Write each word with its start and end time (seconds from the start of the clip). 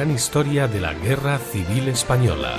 gran 0.00 0.12
historia 0.12 0.66
de 0.66 0.80
la 0.80 0.94
Guerra 0.94 1.36
Civil 1.36 1.88
Española. 1.88 2.58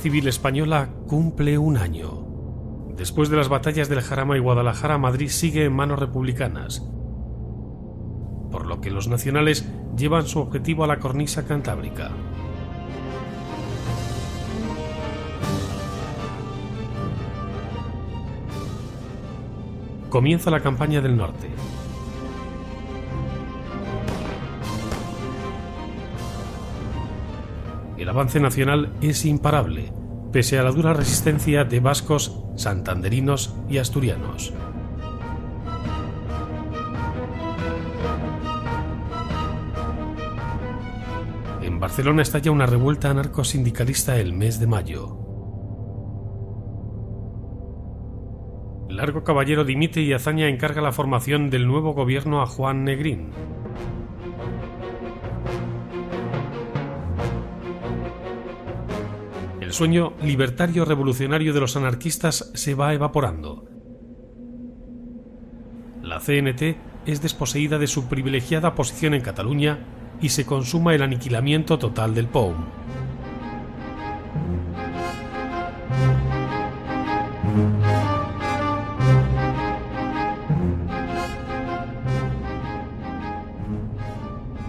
Civil 0.00 0.28
Española 0.28 0.88
cumple 1.06 1.58
un 1.58 1.76
año. 1.76 2.24
Después 2.96 3.28
de 3.28 3.36
las 3.36 3.50
batallas 3.50 3.90
del 3.90 4.00
Jarama 4.00 4.34
y 4.34 4.40
Guadalajara, 4.40 4.96
Madrid 4.96 5.28
sigue 5.28 5.66
en 5.66 5.74
manos 5.74 5.98
republicanas, 5.98 6.80
por 8.50 8.64
lo 8.64 8.80
que 8.80 8.90
los 8.90 9.08
nacionales 9.08 9.68
llevan 9.98 10.26
su 10.26 10.38
objetivo 10.38 10.84
a 10.84 10.86
la 10.86 11.00
cornisa 11.00 11.46
cantábrica. 11.46 12.12
Comienza 20.08 20.50
la 20.50 20.60
campaña 20.60 21.02
del 21.02 21.18
norte. 21.18 21.50
El 28.00 28.08
avance 28.08 28.40
nacional 28.40 28.94
es 29.02 29.26
imparable, 29.26 29.92
pese 30.32 30.58
a 30.58 30.62
la 30.62 30.70
dura 30.70 30.94
resistencia 30.94 31.64
de 31.64 31.80
vascos, 31.80 32.42
santanderinos 32.56 33.54
y 33.68 33.76
asturianos. 33.76 34.54
En 41.60 41.78
Barcelona 41.78 42.22
estalla 42.22 42.50
una 42.50 42.64
revuelta 42.64 43.10
anarcosindicalista 43.10 44.16
el 44.16 44.32
mes 44.32 44.58
de 44.58 44.66
mayo. 44.66 45.18
Largo 48.88 49.24
Caballero 49.24 49.64
dimite 49.64 50.00
y 50.00 50.14
Azaña 50.14 50.48
encarga 50.48 50.80
la 50.80 50.92
formación 50.92 51.50
del 51.50 51.66
nuevo 51.66 51.92
gobierno 51.92 52.40
a 52.40 52.46
Juan 52.46 52.82
Negrín. 52.82 53.28
El 59.70 59.74
sueño 59.74 60.14
libertario 60.20 60.84
revolucionario 60.84 61.54
de 61.54 61.60
los 61.60 61.76
anarquistas 61.76 62.50
se 62.54 62.74
va 62.74 62.92
evaporando. 62.92 63.68
La 66.02 66.18
CNT 66.18 66.76
es 67.06 67.22
desposeída 67.22 67.78
de 67.78 67.86
su 67.86 68.08
privilegiada 68.08 68.74
posición 68.74 69.14
en 69.14 69.20
Cataluña 69.20 69.78
y 70.20 70.30
se 70.30 70.44
consuma 70.44 70.92
el 70.92 71.02
aniquilamiento 71.02 71.78
total 71.78 72.16
del 72.16 72.26
POUM. 72.26 72.56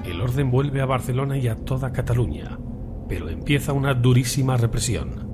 El 0.06 0.22
orden 0.22 0.52
vuelve 0.52 0.80
a 0.80 0.86
Barcelona 0.86 1.40
y 1.40 1.48
a 1.48 1.56
toda 1.56 1.92
Cataluña, 1.92 2.60
pero 3.12 3.28
empieza 3.28 3.74
una 3.74 3.94
durísima 3.94 4.56
represión. 4.56 5.28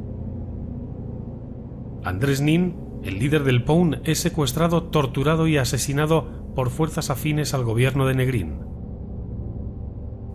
Andrés 2.04 2.42
Nin, 2.42 2.76
el 3.04 3.20
líder 3.20 3.44
del 3.44 3.64
POUM, 3.64 3.98
es 4.04 4.18
secuestrado, 4.18 4.86
torturado 4.86 5.46
y 5.46 5.58
asesinado 5.58 6.56
por 6.56 6.72
fuerzas 6.72 7.12
afines 7.12 7.54
al 7.54 7.64
gobierno 7.64 8.08
de 8.08 8.16
Negrín. 8.16 8.62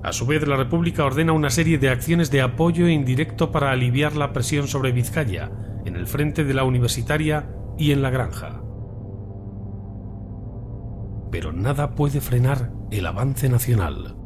A 0.04 0.12
su 0.12 0.24
vez, 0.24 0.46
la 0.46 0.54
República 0.54 1.04
ordena 1.04 1.32
una 1.32 1.50
serie 1.50 1.78
de 1.78 1.88
acciones 1.88 2.30
de 2.30 2.42
apoyo 2.42 2.86
indirecto 2.86 3.50
para 3.50 3.72
aliviar 3.72 4.14
la 4.14 4.32
presión 4.32 4.68
sobre 4.68 4.92
Vizcaya, 4.92 5.50
en 5.84 5.96
el 5.96 6.06
frente 6.06 6.44
de 6.44 6.54
la 6.54 6.62
universitaria 6.62 7.50
y 7.76 7.90
en 7.90 8.02
la 8.02 8.10
granja. 8.10 8.62
Pero 11.32 11.52
nada 11.52 11.96
puede 11.96 12.20
frenar 12.20 12.70
el 12.92 13.04
avance 13.04 13.48
nacional. 13.48 14.21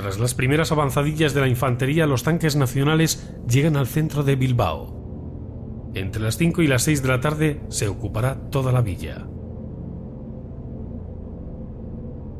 Tras 0.00 0.18
las 0.18 0.32
primeras 0.32 0.72
avanzadillas 0.72 1.34
de 1.34 1.42
la 1.42 1.48
infantería, 1.48 2.06
los 2.06 2.22
tanques 2.22 2.56
nacionales 2.56 3.34
llegan 3.46 3.76
al 3.76 3.86
centro 3.86 4.22
de 4.22 4.34
Bilbao. 4.34 5.90
Entre 5.94 6.22
las 6.22 6.38
5 6.38 6.62
y 6.62 6.68
las 6.68 6.84
6 6.84 7.02
de 7.02 7.08
la 7.08 7.20
tarde 7.20 7.60
se 7.68 7.86
ocupará 7.86 8.48
toda 8.48 8.72
la 8.72 8.80
villa. 8.80 9.26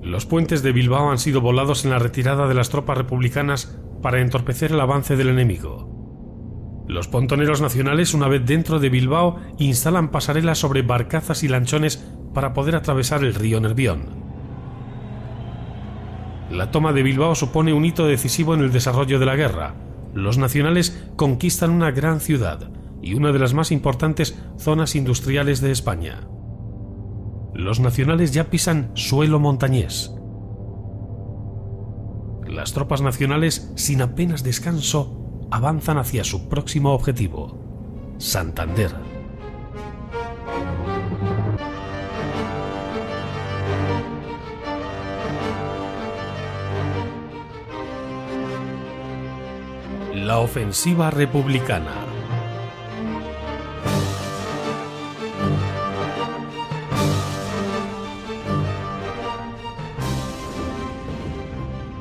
Los 0.00 0.25
puentes 0.25 0.62
de 0.62 0.72
Bilbao 0.72 1.10
han 1.10 1.19
sido 1.19 1.43
volados 1.43 1.84
en 1.84 1.91
la 1.91 1.98
retirada 1.98 2.48
de 2.48 2.54
las 2.54 2.71
tropas 2.71 2.97
republicanas 2.97 3.78
para 4.00 4.22
entorpecer 4.22 4.72
el 4.72 4.81
avance 4.81 5.16
del 5.16 5.28
enemigo. 5.28 6.87
Los 6.88 7.09
pontoneros 7.09 7.60
nacionales, 7.60 8.15
una 8.15 8.28
vez 8.28 8.42
dentro 8.47 8.78
de 8.78 8.88
Bilbao, 8.88 9.37
instalan 9.59 10.10
pasarelas 10.10 10.56
sobre 10.56 10.81
barcazas 10.81 11.42
y 11.42 11.48
lanchones 11.48 11.98
para 12.32 12.54
poder 12.54 12.75
atravesar 12.75 13.22
el 13.22 13.34
río 13.34 13.60
Nervión. 13.60 14.20
La 16.50 16.72
toma 16.72 16.93
de 16.93 17.05
Bilbao 17.05 17.34
supone 17.34 17.72
un 17.72 17.84
hito 17.84 18.06
decisivo 18.06 18.55
en 18.55 18.61
el 18.61 18.72
desarrollo 18.72 19.21
de 19.21 19.27
la 19.27 19.37
guerra. 19.37 19.75
Los 20.15 20.37
nacionales 20.37 21.00
conquistan 21.15 21.71
una 21.71 21.93
gran 21.93 22.21
ciudad 22.21 22.71
y 23.00 23.15
una 23.15 23.31
de 23.33 23.38
las 23.38 23.55
más 23.55 23.71
importantes 23.71 24.37
zonas 24.59 24.97
industriales 24.97 25.60
de 25.60 25.71
España. 25.71 26.27
Los 27.55 27.78
nacionales 27.78 28.33
ya 28.33 28.50
pisan 28.50 28.91
suelo 28.94 29.39
montañés. 29.39 30.12
Las 32.49 32.72
tropas 32.72 33.00
nacionales, 33.00 33.71
sin 33.77 34.03
apenas 34.03 34.43
descanso, 34.43 35.47
avanzan 35.53 35.99
hacia 35.99 36.25
su 36.25 36.49
próximo 36.49 36.93
objetivo, 36.94 38.16
Santander. 38.19 39.09
La 50.31 50.39
ofensiva 50.39 51.11
republicana. 51.11 51.91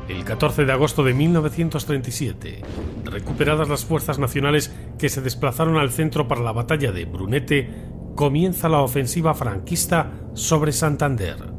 El 0.08 0.24
14 0.24 0.66
de 0.66 0.72
agosto 0.72 1.04
de 1.04 1.16
1937, 1.16 2.62
recuperadas 3.06 3.68
las 3.68 3.84
fuerzas 3.84 4.20
nacionales 4.20 4.76
que 5.00 5.10
se 5.10 5.22
desplazaron 5.22 5.78
al 5.78 5.90
centro 5.90 6.28
para 6.28 6.42
la 6.42 6.52
batalla 6.52 6.92
de 6.92 7.06
Brunete, 7.06 7.72
comienza 8.14 8.70
la 8.70 8.82
ofensiva 8.82 9.34
franquista 9.34 10.12
sobre 10.36 10.72
Santander. 10.72 11.59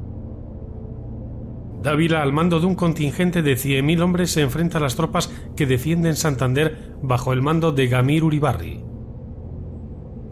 Dávila, 1.83 2.23
al 2.23 2.33
mando 2.33 2.61
de 2.61 2.67
un 2.67 2.75
contingente 2.75 3.43
de 3.43 3.55
100.000 3.55 4.03
hombres, 4.03 4.31
se 4.33 4.43
enfrenta 4.43 4.79
a 4.79 4.81
las 4.83 4.97
tropas 4.97 5.33
que 5.57 5.67
defienden 5.67 6.15
Santander 6.15 6.95
bajo 7.03 7.33
el 7.33 7.41
mando 7.41 7.73
de 7.73 7.89
Gamir 7.89 8.23
Uribarri. 8.23 8.85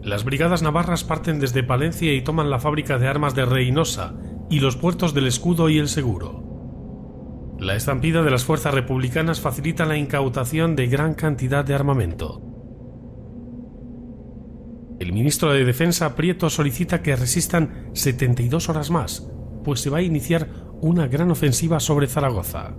Las 0.03 0.23
brigadas 0.23 0.61
navarras 0.61 1.03
parten 1.03 1.39
desde 1.39 1.63
Palencia 1.63 2.13
y 2.13 2.21
toman 2.21 2.49
la 2.49 2.59
fábrica 2.59 2.99
de 2.99 3.07
armas 3.07 3.33
de 3.35 3.45
Reynosa 3.45 4.13
y 4.49 4.59
los 4.59 4.77
puertos 4.77 5.13
del 5.13 5.27
Escudo 5.27 5.69
y 5.69 5.79
el 5.79 5.87
Seguro. 5.87 7.57
La 7.59 7.75
estampida 7.75 8.23
de 8.23 8.31
las 8.31 8.45
fuerzas 8.45 8.73
republicanas 8.73 9.41
facilita 9.41 9.85
la 9.85 9.97
incautación 9.97 10.75
de 10.75 10.87
gran 10.87 11.15
cantidad 11.15 11.65
de 11.65 11.73
armamento. 11.73 12.41
El 14.99 15.13
ministro 15.13 15.51
de 15.51 15.65
Defensa 15.65 16.15
Prieto 16.15 16.49
solicita 16.49 17.01
que 17.01 17.15
resistan 17.15 17.89
72 17.93 18.69
horas 18.69 18.91
más, 18.91 19.29
pues 19.63 19.81
se 19.81 19.89
va 19.89 19.97
a 19.97 20.01
iniciar 20.01 20.68
una 20.81 21.07
gran 21.07 21.31
ofensiva 21.31 21.79
sobre 21.79 22.07
Zaragoza. 22.07 22.75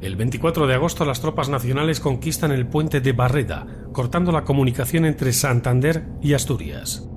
El 0.00 0.16
24 0.16 0.66
de 0.66 0.74
agosto 0.74 1.04
las 1.04 1.20
tropas 1.20 1.48
nacionales 1.48 2.00
conquistan 2.00 2.52
el 2.52 2.66
puente 2.66 3.00
de 3.00 3.12
Barreda, 3.12 3.66
cortando 3.92 4.32
la 4.32 4.44
comunicación 4.44 5.06
entre 5.06 5.32
Santander 5.32 6.04
y 6.20 6.34
Asturias. 6.34 7.08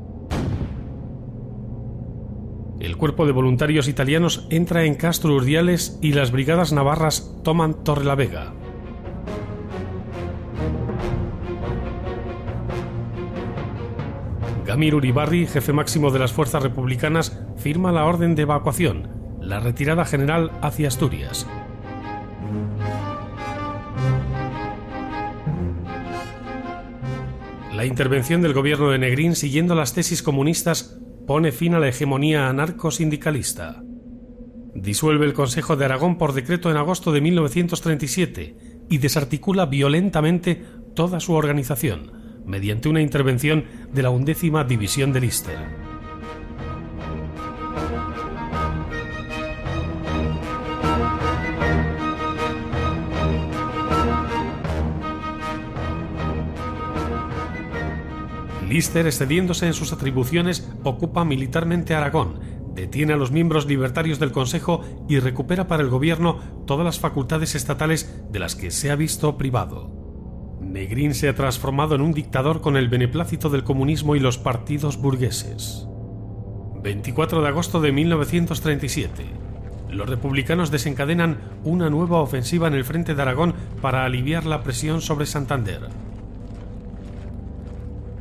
El 2.80 2.96
cuerpo 2.96 3.26
de 3.26 3.32
voluntarios 3.32 3.88
italianos 3.88 4.48
entra 4.52 4.86
en 4.86 4.96
Castro 4.96 5.36
Urdiales 5.36 5.98
y 6.02 6.14
las 6.14 6.32
brigadas 6.32 6.72
navarras 6.72 7.36
toman 7.44 7.84
Torrelavega. 7.84 8.54
Vladimir 14.78 14.94
Uribarri, 14.94 15.48
jefe 15.48 15.74
máximo 15.74 16.12
de 16.12 16.20
las 16.20 16.34
fuerzas 16.34 16.62
republicanas, 16.62 17.36
firma 17.58 17.92
la 17.92 18.06
orden 18.06 18.36
de 18.36 18.44
evacuación, 18.44 19.08
la 19.42 19.60
retirada 19.60 20.06
general 20.06 20.52
hacia 20.62 20.88
Asturias. 20.88 21.48
La 27.74 27.86
intervención 27.86 28.44
del 28.44 28.54
gobierno 28.54 28.92
de 28.92 29.00
Negrín, 29.00 29.36
siguiendo 29.36 29.74
las 29.74 29.96
tesis 29.96 30.22
comunistas, 30.22 31.00
pone 31.26 31.52
fin 31.52 31.74
a 31.74 31.80
la 31.80 31.88
hegemonía 31.88 32.48
anarcosindicalista. 32.48 33.82
Disuelve 34.76 35.26
el 35.26 35.34
Consejo 35.34 35.76
de 35.76 35.86
Aragón 35.86 36.20
por 36.20 36.34
decreto 36.34 36.70
en 36.70 36.78
agosto 36.78 37.12
de 37.12 37.22
1937 37.22 38.58
y 38.92 39.00
desarticula 39.00 39.66
violentamente 39.66 40.64
toda 40.94 41.20
su 41.20 41.34
organización 41.34 42.17
mediante 42.48 42.90
una 42.90 43.02
intervención 43.02 43.66
de 43.94 44.02
la 44.02 44.10
undécima 44.10 44.64
división 44.64 45.14
de 45.14 45.22
Lister. 45.22 45.88
Lister, 58.68 59.06
excediéndose 59.06 59.66
en 59.66 59.74
sus 59.74 59.94
atribuciones, 59.94 60.70
ocupa 60.84 61.24
militarmente 61.24 61.96
Aragón, 61.96 62.40
detiene 62.76 63.14
a 63.14 63.18
los 63.18 63.32
miembros 63.32 63.66
libertarios 63.66 64.20
del 64.20 64.32
Consejo 64.32 64.82
y 65.08 65.20
recupera 65.20 65.68
para 65.68 65.84
el 65.84 65.90
gobierno 65.90 66.40
todas 66.68 66.86
las 66.86 67.00
facultades 67.00 67.56
estatales 67.56 68.22
de 68.30 68.40
las 68.40 68.56
que 68.56 68.70
se 68.72 68.92
ha 68.92 68.96
visto 68.96 69.38
privado. 69.38 70.07
Negrín 70.78 71.16
se 71.16 71.28
ha 71.28 71.34
transformado 71.34 71.96
en 71.96 72.02
un 72.02 72.14
dictador 72.14 72.62
con 72.62 72.78
el 72.78 72.88
beneplácito 72.88 73.50
del 73.50 73.64
comunismo 73.64 74.16
y 74.16 74.20
los 74.20 74.38
partidos 74.38 74.98
burgueses. 74.98 75.88
24 76.84 77.42
de 77.42 77.48
agosto 77.48 77.82
de 77.82 77.92
1937. 77.92 79.24
Los 79.90 80.08
republicanos 80.08 80.70
desencadenan 80.70 81.40
una 81.64 81.90
nueva 81.90 82.22
ofensiva 82.22 82.68
en 82.68 82.76
el 82.76 82.86
frente 82.86 83.16
de 83.16 83.22
Aragón 83.24 83.56
para 83.82 84.06
aliviar 84.06 84.46
la 84.46 84.62
presión 84.62 85.02
sobre 85.02 85.26
Santander. 85.26 85.90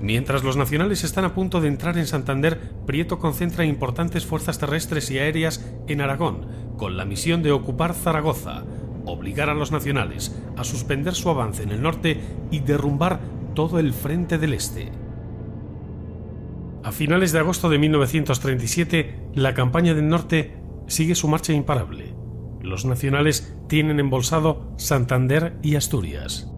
Mientras 0.00 0.42
los 0.42 0.56
nacionales 0.56 1.04
están 1.04 1.26
a 1.26 1.34
punto 1.34 1.60
de 1.60 1.68
entrar 1.68 1.98
en 1.98 2.06
Santander, 2.06 2.58
Prieto 2.86 3.18
concentra 3.18 3.66
importantes 3.66 4.24
fuerzas 4.24 4.58
terrestres 4.58 5.10
y 5.10 5.18
aéreas 5.18 5.62
en 5.88 6.00
Aragón, 6.00 6.46
con 6.78 6.96
la 6.96 7.04
misión 7.04 7.42
de 7.42 7.52
ocupar 7.52 7.92
Zaragoza, 7.92 8.64
obligar 9.06 9.48
a 9.48 9.54
los 9.54 9.72
nacionales 9.72 10.36
a 10.56 10.64
suspender 10.64 11.14
su 11.14 11.30
avance 11.30 11.62
en 11.62 11.70
el 11.70 11.82
norte 11.82 12.20
y 12.50 12.60
derrumbar 12.60 13.20
todo 13.54 13.78
el 13.78 13.92
frente 13.92 14.36
del 14.36 14.52
este. 14.52 14.92
A 16.84 16.92
finales 16.92 17.32
de 17.32 17.38
agosto 17.38 17.68
de 17.68 17.78
1937, 17.78 19.30
la 19.34 19.54
campaña 19.54 19.94
del 19.94 20.08
norte 20.08 20.58
sigue 20.86 21.14
su 21.14 21.26
marcha 21.28 21.52
imparable. 21.52 22.14
Los 22.60 22.84
nacionales 22.84 23.56
tienen 23.68 23.98
embolsado 23.98 24.72
Santander 24.76 25.56
y 25.62 25.76
Asturias 25.76 26.52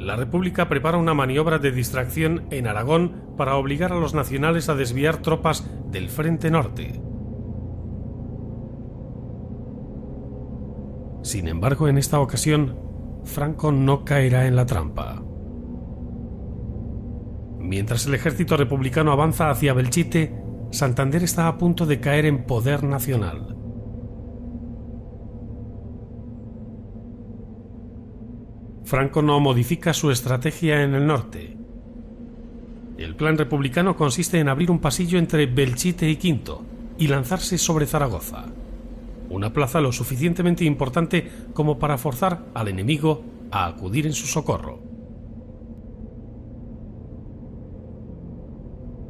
la 0.00 0.16
República 0.16 0.68
prepara 0.68 0.96
una 0.96 1.12
maniobra 1.12 1.58
de 1.58 1.72
distracción 1.72 2.46
en 2.50 2.66
Aragón 2.66 3.34
para 3.36 3.56
obligar 3.56 3.92
a 3.92 4.00
los 4.00 4.14
nacionales 4.14 4.68
a 4.68 4.74
desviar 4.74 5.18
tropas 5.18 5.70
del 5.90 6.08
Frente 6.08 6.50
Norte. 6.50 7.00
Sin 11.30 11.46
embargo, 11.46 11.86
en 11.86 11.96
esta 11.96 12.18
ocasión, 12.18 12.76
Franco 13.22 13.70
no 13.70 14.04
caerá 14.04 14.48
en 14.48 14.56
la 14.56 14.66
trampa. 14.66 15.22
Mientras 17.60 18.04
el 18.06 18.14
ejército 18.14 18.56
republicano 18.56 19.12
avanza 19.12 19.48
hacia 19.48 19.72
Belchite, 19.72 20.34
Santander 20.72 21.22
está 21.22 21.46
a 21.46 21.56
punto 21.56 21.86
de 21.86 22.00
caer 22.00 22.26
en 22.26 22.46
poder 22.46 22.82
nacional. 22.82 23.56
Franco 28.82 29.22
no 29.22 29.38
modifica 29.38 29.94
su 29.94 30.10
estrategia 30.10 30.82
en 30.82 30.94
el 30.94 31.06
norte. 31.06 31.56
El 32.98 33.14
plan 33.14 33.38
republicano 33.38 33.94
consiste 33.94 34.40
en 34.40 34.48
abrir 34.48 34.68
un 34.68 34.80
pasillo 34.80 35.16
entre 35.16 35.46
Belchite 35.46 36.10
y 36.10 36.16
Quinto 36.16 36.64
y 36.98 37.06
lanzarse 37.06 37.56
sobre 37.56 37.86
Zaragoza, 37.86 38.46
una 39.30 39.52
plaza 39.52 39.80
lo 39.80 39.92
suficientemente 39.92 40.64
importante 40.64 41.30
como 41.54 41.78
para 41.78 41.98
forzar 41.98 42.46
al 42.54 42.68
enemigo 42.68 43.22
a 43.50 43.66
acudir 43.66 44.06
en 44.06 44.12
su 44.12 44.26
socorro. 44.26 44.90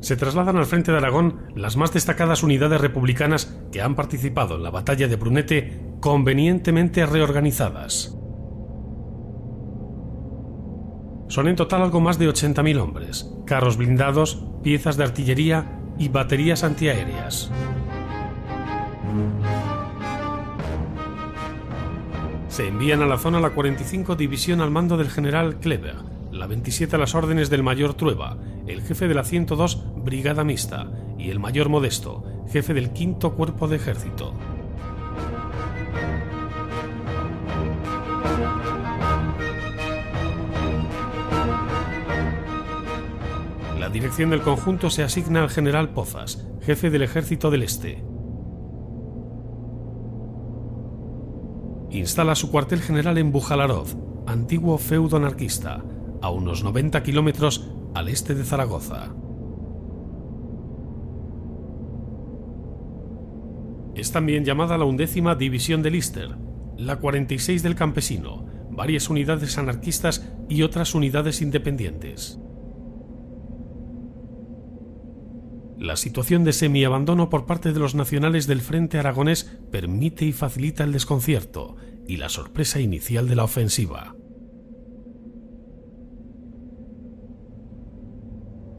Se 0.00 0.16
trasladan 0.16 0.56
al 0.56 0.66
frente 0.66 0.92
de 0.92 0.98
Aragón 0.98 1.40
las 1.54 1.76
más 1.76 1.92
destacadas 1.92 2.42
unidades 2.42 2.80
republicanas 2.80 3.54
que 3.70 3.82
han 3.82 3.94
participado 3.94 4.56
en 4.56 4.62
la 4.62 4.70
batalla 4.70 5.08
de 5.08 5.16
Brunete 5.16 5.80
convenientemente 6.00 7.04
reorganizadas. 7.04 8.16
Son 11.28 11.46
en 11.46 11.54
total 11.54 11.82
algo 11.82 12.00
más 12.00 12.18
de 12.18 12.28
80.000 12.28 12.80
hombres, 12.80 13.32
carros 13.46 13.76
blindados, 13.76 14.42
piezas 14.64 14.96
de 14.96 15.04
artillería 15.04 15.78
y 15.96 16.08
baterías 16.08 16.64
antiaéreas. 16.64 17.52
Se 22.60 22.68
envían 22.68 23.00
a 23.00 23.06
la 23.06 23.16
zona 23.16 23.40
la 23.40 23.54
45 23.54 24.16
División 24.16 24.60
al 24.60 24.70
mando 24.70 24.98
del 24.98 25.08
general 25.08 25.60
Kleber, 25.60 25.96
la 26.30 26.46
27 26.46 26.94
a 26.94 26.98
las 26.98 27.14
órdenes 27.14 27.48
del 27.48 27.62
mayor 27.62 27.94
Trueba, 27.94 28.36
el 28.66 28.82
jefe 28.82 29.08
de 29.08 29.14
la 29.14 29.24
102 29.24 29.82
Brigada 30.04 30.44
Mixta 30.44 30.92
y 31.18 31.30
el 31.30 31.38
mayor 31.38 31.70
Modesto, 31.70 32.22
jefe 32.52 32.74
del 32.74 32.90
quinto 32.90 33.34
Cuerpo 33.34 33.66
de 33.66 33.76
Ejército. 33.76 34.34
La 43.78 43.88
dirección 43.88 44.28
del 44.28 44.42
conjunto 44.42 44.90
se 44.90 45.02
asigna 45.02 45.42
al 45.42 45.48
general 45.48 45.94
Pozas, 45.94 46.46
jefe 46.60 46.90
del 46.90 47.04
Ejército 47.04 47.50
del 47.50 47.62
Este. 47.62 48.04
Instala 51.90 52.36
su 52.36 52.52
cuartel 52.52 52.80
general 52.80 53.18
en 53.18 53.32
Bujalaroz, 53.32 53.96
antiguo 54.26 54.78
feudo 54.78 55.16
anarquista, 55.16 55.84
a 56.22 56.30
unos 56.30 56.62
90 56.62 57.02
kilómetros 57.02 57.68
al 57.94 58.08
este 58.08 58.36
de 58.36 58.44
Zaragoza. 58.44 59.12
Es 63.96 64.12
también 64.12 64.44
llamada 64.44 64.78
la 64.78 64.84
undécima 64.84 65.34
División 65.34 65.82
de 65.82 65.90
Lister, 65.90 66.36
la 66.76 67.00
46 67.00 67.64
del 67.64 67.74
Campesino, 67.74 68.46
varias 68.70 69.10
unidades 69.10 69.58
anarquistas 69.58 70.32
y 70.48 70.62
otras 70.62 70.94
unidades 70.94 71.42
independientes. 71.42 72.38
La 75.80 75.96
situación 75.96 76.44
de 76.44 76.52
semiabandono 76.52 77.30
por 77.30 77.46
parte 77.46 77.72
de 77.72 77.80
los 77.80 77.94
nacionales 77.94 78.46
del 78.46 78.60
Frente 78.60 78.98
Aragonés 78.98 79.44
permite 79.70 80.26
y 80.26 80.32
facilita 80.32 80.84
el 80.84 80.92
desconcierto 80.92 81.76
y 82.06 82.18
la 82.18 82.28
sorpresa 82.28 82.80
inicial 82.80 83.26
de 83.26 83.34
la 83.34 83.44
ofensiva. 83.44 84.14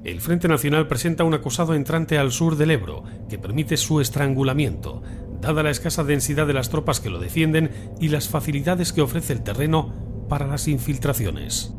El 0.04 0.22
Frente 0.22 0.48
Nacional 0.48 0.88
presenta 0.88 1.24
un 1.24 1.34
acusado 1.34 1.74
entrante 1.74 2.20
al 2.20 2.32
sur 2.32 2.56
del 2.56 2.70
Ebro 2.70 3.04
que 3.28 3.40
permite 3.40 3.78
su 3.78 4.00
estrangulamiento, 4.00 5.02
dada 5.42 5.64
la 5.64 5.72
escasa 5.72 6.04
densidad 6.04 6.46
de 6.46 6.54
las 6.54 6.70
tropas 6.70 7.00
que 7.00 7.10
lo 7.10 7.18
defienden 7.18 7.72
y 8.00 8.10
las 8.10 8.30
facilidades 8.30 8.94
que 8.94 9.02
ofrece 9.02 9.34
el 9.34 9.42
terreno 9.42 10.28
para 10.30 10.46
las 10.46 10.68
infiltraciones. 10.68 11.74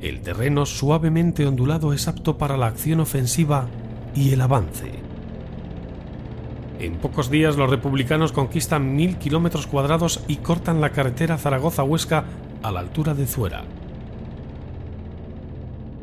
El 0.00 0.20
terreno 0.20 0.64
suavemente 0.64 1.44
ondulado 1.46 1.92
es 1.92 2.06
apto 2.06 2.38
para 2.38 2.56
la 2.56 2.66
acción 2.66 3.00
ofensiva 3.00 3.66
y 4.14 4.32
el 4.32 4.40
avance. 4.40 4.92
En 6.78 6.98
pocos 6.98 7.30
días 7.30 7.56
los 7.56 7.68
republicanos 7.68 8.30
conquistan 8.30 8.94
mil 8.94 9.16
kilómetros 9.16 9.66
cuadrados 9.66 10.22
y 10.28 10.36
cortan 10.36 10.80
la 10.80 10.90
carretera 10.90 11.36
Zaragoza-Huesca 11.36 12.24
a 12.62 12.70
la 12.70 12.78
altura 12.78 13.14
de 13.14 13.26
Zuera. 13.26 13.64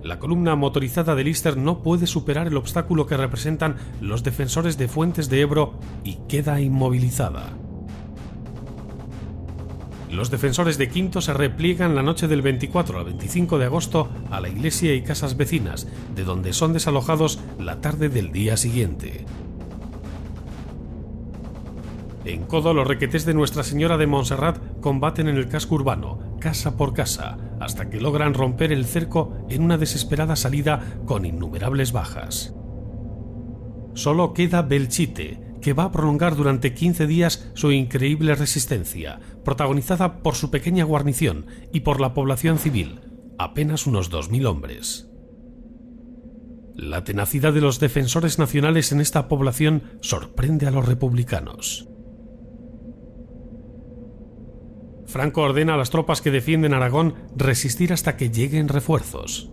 La 0.03 0.19
columna 0.19 0.55
motorizada 0.55 1.15
de 1.15 1.23
Lister 1.23 1.55
no 1.55 1.79
puede 1.79 2.05
superar 2.05 2.47
el 2.47 2.57
obstáculo 2.57 3.07
que 3.07 3.15
representan 3.15 3.77
los 4.01 4.23
defensores 4.23 4.77
de 4.77 4.89
Fuentes 4.89 5.29
de 5.29 5.39
Ebro 5.39 5.73
y 6.03 6.15
queda 6.27 6.59
inmovilizada. 6.59 7.53
Los 10.15 10.31
defensores 10.31 10.77
de 10.77 10.87
Quinto 10.87 11.19
se 11.19 11.33
repliegan 11.33 11.93
la 11.93 12.01
noche 12.01 12.29
del 12.29 12.41
24 12.41 12.99
al 12.99 13.05
25 13.05 13.59
de 13.59 13.65
agosto 13.65 14.09
a 14.31 14.39
la 14.39 14.47
iglesia 14.47 14.93
y 14.93 15.01
casas 15.01 15.35
vecinas, 15.35 15.87
de 16.15 16.23
donde 16.23 16.53
son 16.53 16.71
desalojados 16.71 17.41
la 17.59 17.81
tarde 17.81 18.07
del 18.07 18.31
día 18.31 18.55
siguiente. 18.55 19.25
En 22.23 22.43
Codo, 22.45 22.73
los 22.73 22.87
requetés 22.87 23.25
de 23.25 23.33
Nuestra 23.33 23.63
Señora 23.63 23.97
de 23.97 24.07
Montserrat 24.07 24.57
combaten 24.79 25.27
en 25.27 25.35
el 25.35 25.49
casco 25.49 25.75
urbano, 25.75 26.37
casa 26.39 26.77
por 26.77 26.93
casa, 26.93 27.37
hasta 27.59 27.89
que 27.89 27.99
logran 27.99 28.33
romper 28.33 28.71
el 28.71 28.85
cerco 28.85 29.45
en 29.49 29.63
una 29.63 29.77
desesperada 29.77 30.37
salida 30.37 30.97
con 31.05 31.25
innumerables 31.25 31.91
bajas. 31.91 32.55
Solo 33.95 34.33
queda 34.33 34.61
Belchite, 34.61 35.44
que 35.65 35.73
va 35.73 35.85
a 35.85 35.91
prolongar 35.91 36.35
durante 36.35 36.75
15 36.75 37.07
días 37.07 37.49
su 37.55 37.71
increíble 37.71 38.35
resistencia, 38.35 39.19
protagonizada 39.43 40.21
por 40.21 40.35
su 40.35 40.51
pequeña 40.51 40.83
guarnición 40.83 41.47
y 41.73 41.79
por 41.79 41.99
la 41.99 42.13
población 42.13 42.59
civil, 42.59 43.01
apenas 43.39 43.87
unos 43.87 44.11
2.000 44.11 44.45
hombres. 44.45 45.09
La 46.75 47.03
tenacidad 47.03 47.51
de 47.51 47.61
los 47.61 47.79
defensores 47.79 48.37
nacionales 48.37 48.91
en 48.91 49.01
esta 49.01 49.27
población 49.27 49.81
sorprende 50.01 50.67
a 50.67 50.71
los 50.71 50.85
republicanos. 50.85 51.89
Franco 55.07 55.41
ordena 55.41 55.73
a 55.73 55.77
las 55.77 55.89
tropas 55.89 56.21
que 56.21 56.29
defienden 56.29 56.75
Aragón 56.75 57.15
resistir 57.35 57.91
hasta 57.91 58.17
que 58.17 58.29
lleguen 58.29 58.67
refuerzos. 58.67 59.51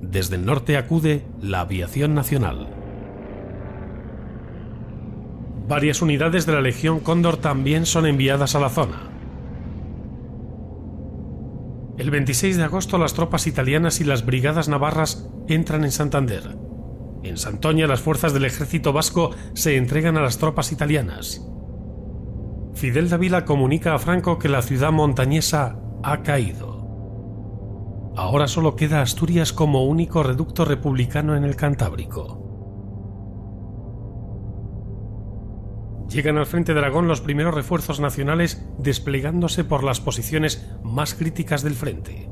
Desde 0.00 0.36
el 0.36 0.46
norte 0.46 0.78
acude 0.78 1.26
la 1.42 1.60
aviación 1.60 2.14
nacional. 2.14 2.85
Varias 5.68 6.00
unidades 6.00 6.46
de 6.46 6.52
la 6.52 6.60
Legión 6.60 7.00
Cóndor 7.00 7.38
también 7.38 7.86
son 7.86 8.06
enviadas 8.06 8.54
a 8.54 8.60
la 8.60 8.68
zona. 8.68 9.10
El 11.98 12.10
26 12.10 12.56
de 12.56 12.64
agosto 12.64 12.98
las 12.98 13.14
tropas 13.14 13.48
italianas 13.48 14.00
y 14.00 14.04
las 14.04 14.24
brigadas 14.24 14.68
navarras 14.68 15.28
entran 15.48 15.82
en 15.82 15.90
Santander. 15.90 16.56
En 17.24 17.36
Santoña 17.36 17.88
las 17.88 18.00
fuerzas 18.00 18.32
del 18.32 18.44
ejército 18.44 18.92
vasco 18.92 19.30
se 19.54 19.76
entregan 19.76 20.16
a 20.16 20.20
las 20.20 20.38
tropas 20.38 20.70
italianas. 20.70 21.44
Fidel 22.74 23.08
Dávila 23.08 23.44
comunica 23.44 23.94
a 23.94 23.98
Franco 23.98 24.38
que 24.38 24.48
la 24.48 24.62
ciudad 24.62 24.92
montañesa 24.92 25.80
ha 26.04 26.22
caído. 26.22 26.76
Ahora 28.14 28.46
solo 28.46 28.76
queda 28.76 29.02
Asturias 29.02 29.52
como 29.52 29.84
único 29.84 30.22
reducto 30.22 30.64
republicano 30.64 31.34
en 31.34 31.42
el 31.42 31.56
Cantábrico. 31.56 32.45
Llegan 36.08 36.38
al 36.38 36.46
frente 36.46 36.72
de 36.72 36.78
Aragón 36.78 37.08
los 37.08 37.20
primeros 37.20 37.54
refuerzos 37.54 38.00
nacionales 38.00 38.64
desplegándose 38.78 39.64
por 39.64 39.82
las 39.82 40.00
posiciones 40.00 40.70
más 40.82 41.14
críticas 41.14 41.62
del 41.62 41.74
frente. 41.74 42.28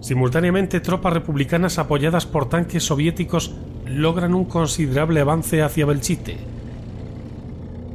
Simultáneamente, 0.00 0.80
tropas 0.80 1.12
republicanas 1.12 1.78
apoyadas 1.78 2.24
por 2.24 2.48
tanques 2.48 2.84
soviéticos 2.84 3.56
logran 3.84 4.34
un 4.34 4.44
considerable 4.44 5.20
avance 5.20 5.60
hacia 5.60 5.86
Belchite. 5.86 6.38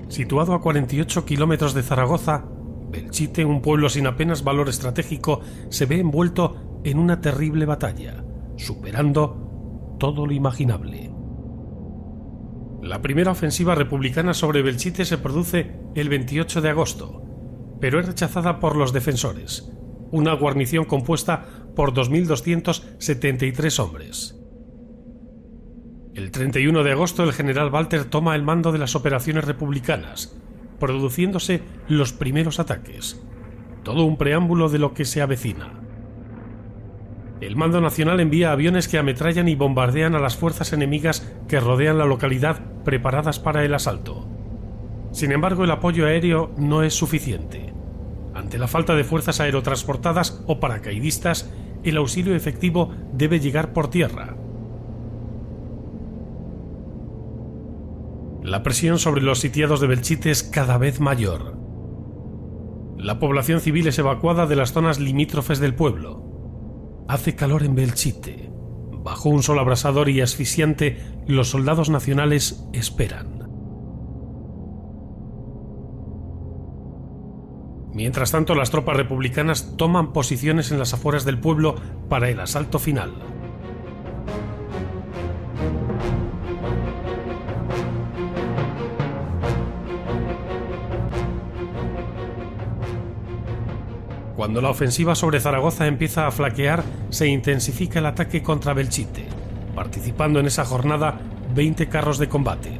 Situado 0.10 0.54
a 0.54 0.62
48 0.62 1.26
kilómetros 1.26 1.74
de 1.74 1.82
Zaragoza, 1.82 2.44
Belchite, 2.92 3.46
un 3.46 3.62
pueblo 3.62 3.90
sin 3.90 4.06
apenas 4.06 4.44
valor 4.44 4.68
estratégico, 4.70 5.40
se 5.70 5.86
ve 5.86 6.00
envuelto 6.00 6.82
en 6.84 7.00
una 7.00 7.22
terrible 7.22 7.66
batalla, 7.66 8.24
superando 8.58 9.96
todo 9.98 10.28
lo 10.28 10.34
imaginable. 10.34 11.13
La 12.84 13.02
primera 13.02 13.32
ofensiva 13.32 13.76
republicana 13.76 14.34
sobre 14.34 14.62
Belchite 14.62 15.06
se 15.06 15.18
produce 15.18 15.72
el 15.96 16.10
28 16.10 16.60
de 16.60 16.70
agosto, 16.70 17.24
pero 17.80 17.98
es 17.98 18.06
rechazada 18.06 18.60
por 18.60 18.76
los 18.76 18.92
defensores, 18.92 19.72
una 20.12 20.34
guarnición 20.34 20.84
compuesta 20.84 21.46
por 21.78 21.94
2.273 21.94 23.80
hombres. 23.80 24.38
El 26.14 26.32
31 26.32 26.84
de 26.84 26.92
agosto 26.92 27.24
el 27.24 27.32
general 27.32 27.72
Walter 27.72 28.04
toma 28.04 28.36
el 28.36 28.44
mando 28.44 28.74
de 28.74 28.80
las 28.80 28.98
operaciones 28.98 29.46
republicanas, 29.46 30.38
produciéndose 30.78 31.62
los 31.88 32.12
primeros 32.12 32.60
ataques. 32.60 33.24
Todo 33.84 34.04
un 34.04 34.18
preámbulo 34.18 34.68
de 34.68 34.80
lo 34.80 34.94
que 34.94 35.06
se 35.06 35.22
avecina. 35.22 35.83
El 37.46 37.58
mando 37.58 37.82
nacional 37.82 38.22
envía 38.22 38.54
aviones 38.54 38.88
que 38.88 38.98
ametrallan 38.98 39.50
y 39.50 39.56
bombardean 39.56 40.16
a 40.16 40.20
las 40.20 40.38
fuerzas 40.38 40.72
enemigas 40.72 41.30
que 41.50 41.60
rodean 41.60 41.98
la 41.98 42.06
localidad 42.06 42.62
preparadas 42.86 43.38
para 43.40 43.66
el 43.66 43.74
asalto. 43.74 44.26
Sin 45.12 45.34
embargo, 45.34 45.66
el 45.66 45.72
apoyo 45.72 46.06
aéreo 46.06 46.52
no 46.56 46.84
es 46.84 46.94
suficiente. 46.94 47.74
Ante 48.34 48.58
la 48.58 48.70
falta 48.70 48.96
de 48.96 49.04
fuerzas 49.04 49.42
aerotransportadas 49.42 50.42
o 50.48 50.62
paracaidistas, 50.62 51.54
el 51.84 51.98
auxilio 51.98 52.34
efectivo 52.34 52.94
debe 53.12 53.42
llegar 53.42 53.74
por 53.74 53.90
tierra. 53.90 54.38
La 58.42 58.64
presión 58.64 59.00
sobre 59.00 59.22
los 59.22 59.40
sitiados 59.40 59.82
de 59.82 59.88
Belchite 59.88 60.32
es 60.32 60.44
cada 60.44 60.78
vez 60.78 61.02
mayor. 61.02 61.58
La 62.98 63.20
población 63.20 63.60
civil 63.60 63.88
es 63.88 64.00
evacuada 64.00 64.48
de 64.48 64.56
las 64.56 64.72
zonas 64.72 65.02
limítrofes 65.02 65.60
del 65.60 65.76
pueblo. 65.76 66.33
Hace 67.08 67.36
calor 67.36 67.64
en 67.64 67.76
Belchite. 67.76 68.50
Bajo 69.04 69.30
un 69.30 69.44
sol 69.44 69.60
abrasador 69.60 70.10
y 70.10 70.22
asfixiante, 70.22 71.02
los 71.28 71.50
soldados 71.50 71.90
nacionales 71.90 72.66
esperan. 72.72 73.44
Mientras 77.94 78.32
tanto, 78.32 78.56
las 78.56 78.72
tropas 78.72 78.98
republicanas 78.98 79.76
toman 79.78 80.14
posiciones 80.14 80.72
en 80.72 80.80
las 80.80 80.94
afueras 80.94 81.26
del 81.26 81.40
pueblo 81.40 81.76
para 82.10 82.30
el 82.30 82.40
asalto 82.40 82.80
final. 82.80 83.14
Cuando 94.44 94.60
la 94.60 94.72
ofensiva 94.72 95.16
sobre 95.16 95.40
Zaragoza 95.40 95.88
empieza 95.88 96.28
a 96.28 96.32
flaquear, 96.32 96.84
se 97.12 97.28
intensifica 97.28 98.00
el 98.00 98.08
ataque 98.08 98.44
contra 98.44 98.74
Belchite, 98.74 99.26
participando 99.74 100.42
en 100.42 100.48
esa 100.48 100.66
jornada 100.66 101.22
20 101.56 101.88
carros 101.88 102.18
de 102.20 102.28
combate. 102.28 102.78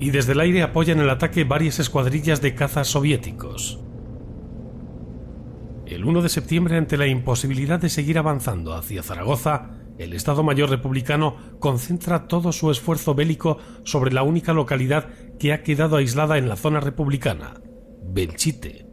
Y 0.00 0.10
desde 0.10 0.32
el 0.32 0.40
aire 0.40 0.64
apoyan 0.64 0.98
el 0.98 1.08
ataque 1.08 1.44
varias 1.44 1.78
escuadrillas 1.78 2.42
de 2.42 2.56
cazas 2.56 2.88
soviéticos. 2.88 3.78
El 5.86 6.04
1 6.04 6.20
de 6.20 6.28
septiembre, 6.28 6.78
ante 6.78 6.96
la 6.96 7.06
imposibilidad 7.06 7.78
de 7.78 7.90
seguir 7.90 8.18
avanzando 8.18 8.74
hacia 8.74 9.04
Zaragoza, 9.04 9.70
el 9.98 10.12
Estado 10.12 10.42
Mayor 10.42 10.70
republicano 10.70 11.36
concentra 11.58 12.28
todo 12.28 12.52
su 12.52 12.70
esfuerzo 12.70 13.14
bélico 13.14 13.58
sobre 13.84 14.12
la 14.12 14.22
única 14.22 14.52
localidad 14.52 15.08
que 15.38 15.52
ha 15.52 15.62
quedado 15.62 15.96
aislada 15.96 16.38
en 16.38 16.48
la 16.48 16.56
zona 16.56 16.80
republicana, 16.80 17.60
Belchite. 18.02 18.86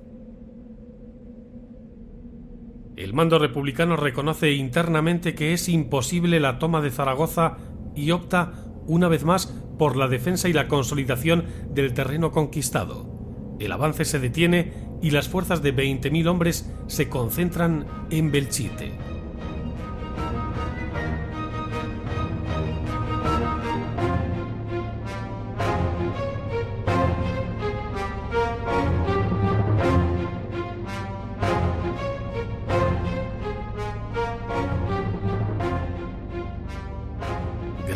El 2.96 3.14
mando 3.14 3.40
republicano 3.40 3.96
reconoce 3.96 4.52
internamente 4.54 5.34
que 5.34 5.54
es 5.54 5.68
imposible 5.68 6.40
la 6.40 6.60
toma 6.60 6.80
de 6.80 6.92
Zaragoza 6.92 7.58
y 7.96 8.12
opta, 8.12 8.54
una 8.86 9.08
vez 9.08 9.26
más, 9.26 9.48
por 9.78 9.98
la 9.98 10.08
defensa 10.08 10.48
y 10.48 10.54
la 10.54 10.68
consolidación 10.68 11.46
del 11.72 11.94
terreno 11.94 12.32
conquistado. 12.32 13.58
El 13.60 13.72
avance 13.72 14.06
se 14.06 14.20
detiene 14.20 14.74
y 15.02 15.12
las 15.12 15.28
fuerzas 15.28 15.62
de 15.62 15.76
20.000 15.76 16.28
hombres 16.28 16.72
se 16.88 17.10
concentran 17.10 17.88
en 18.10 18.32
Belchite. 18.32 19.13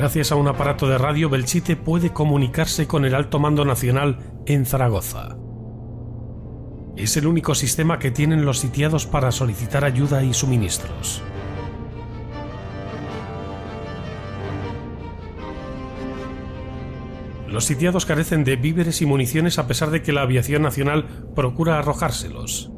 Gracias 0.07 0.31
a 0.31 0.35
un 0.35 0.47
aparato 0.47 0.87
de 0.87 0.97
radio, 0.97 1.29
Belchite 1.29 1.75
puede 1.75 2.13
comunicarse 2.13 2.87
con 2.87 3.03
el 3.03 3.13
alto 3.13 3.39
mando 3.39 3.65
nacional 3.65 4.19
en 4.45 4.65
Zaragoza. 4.65 5.35
Es 6.95 7.17
el 7.17 7.27
único 7.27 7.53
sistema 7.55 7.99
que 7.99 8.09
tienen 8.09 8.45
los 8.45 8.59
sitiados 8.59 9.05
para 9.05 9.33
solicitar 9.33 9.83
ayuda 9.83 10.23
y 10.23 10.33
suministros. 10.33 11.21
Los 17.49 17.65
sitiados 17.65 18.05
carecen 18.05 18.45
de 18.45 18.55
víveres 18.55 19.01
y 19.01 19.05
municiones 19.05 19.59
a 19.59 19.67
pesar 19.67 19.91
de 19.91 20.01
que 20.03 20.13
la 20.13 20.21
aviación 20.21 20.61
nacional 20.61 21.05
procura 21.35 21.79
arrojárselos. 21.79 22.71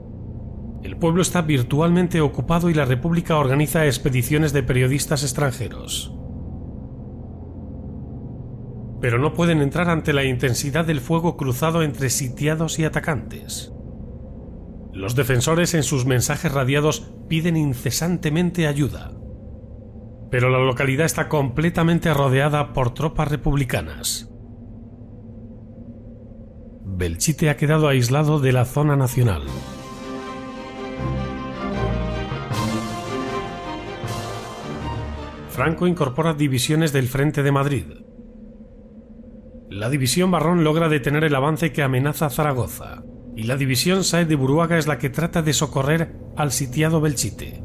El 0.81 0.98
pueblo 0.98 1.21
está 1.21 1.43
virtualmente 1.43 2.21
ocupado 2.21 2.71
y 2.71 2.74
la 2.74 2.86
República 2.86 3.38
organiza 3.38 3.86
expediciones 3.86 4.51
de 4.51 4.63
periodistas 4.63 5.21
extranjeros 5.21 6.15
pero 9.01 9.20
no 9.20 9.34
pueden 9.34 9.62
entrar 9.62 9.89
ante 9.89 10.13
la 10.13 10.24
intensidad 10.24 10.86
del 10.86 11.01
fuego 11.01 11.38
cruzado 11.38 11.84
entre 11.84 12.10
sitiados 12.10 12.79
y 12.79 12.86
atacantes. 12.86 13.72
Los 14.94 15.15
defensores 15.15 15.74
en 15.74 15.84
sus 15.84 16.06
mensajes 16.06 16.51
radiados 16.51 17.12
piden 17.27 17.56
incesantemente 17.56 18.68
ayuda, 18.68 19.12
pero 20.29 20.50
la 20.50 20.60
localidad 20.60 21.06
está 21.06 21.29
completamente 21.29 22.13
rodeada 22.13 22.74
por 22.74 22.94
tropas 22.94 23.29
republicanas. 23.29 24.29
Belchite 26.84 27.50
ha 27.50 27.56
quedado 27.56 27.88
aislado 27.88 28.39
de 28.39 28.51
la 28.51 28.65
zona 28.65 28.98
nacional. 28.98 29.44
Franco 35.50 35.88
incorpora 35.88 36.34
divisiones 36.34 36.91
del 36.94 37.08
Frente 37.08 37.44
de 37.44 37.51
Madrid, 37.51 37.86
la 39.69 39.91
división 39.91 40.31
Barrón 40.31 40.63
logra 40.63 40.89
detener 40.89 41.23
el 41.23 41.35
avance 41.35 41.71
que 41.71 41.83
amenaza 41.83 42.31
Zaragoza, 42.31 43.03
y 43.35 43.43
la 43.43 43.55
división 43.55 44.03
Saez 44.03 44.27
de 44.27 44.33
Buruaga 44.33 44.79
es 44.79 44.88
la 44.88 44.97
que 44.97 45.11
trata 45.11 45.43
de 45.43 45.53
socorrer 45.53 46.15
al 46.35 46.51
sitiado 46.51 47.01
Belchite. 47.01 47.63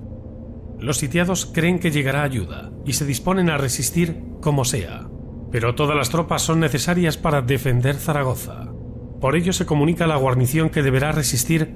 Los 0.78 0.99
sitiados 0.99 1.46
creen 1.46 1.78
que 1.78 1.90
llegará 1.90 2.23
ayuda 2.23 2.70
y 2.84 2.92
se 2.92 3.06
disponen 3.06 3.49
a 3.49 3.56
resistir 3.56 4.23
como 4.42 4.66
sea, 4.66 5.08
pero 5.50 5.75
todas 5.75 5.96
las 5.96 6.11
tropas 6.11 6.42
son 6.42 6.61
necesarias 6.61 7.16
para 7.16 7.40
defender 7.40 7.96
Zaragoza. 7.96 8.70
Por 9.18 9.34
ello 9.34 9.54
se 9.54 9.64
comunica 9.64 10.04
a 10.04 10.08
la 10.08 10.16
guarnición 10.16 10.68
que 10.68 10.82
deberá 10.82 11.11
resistir 11.11 11.75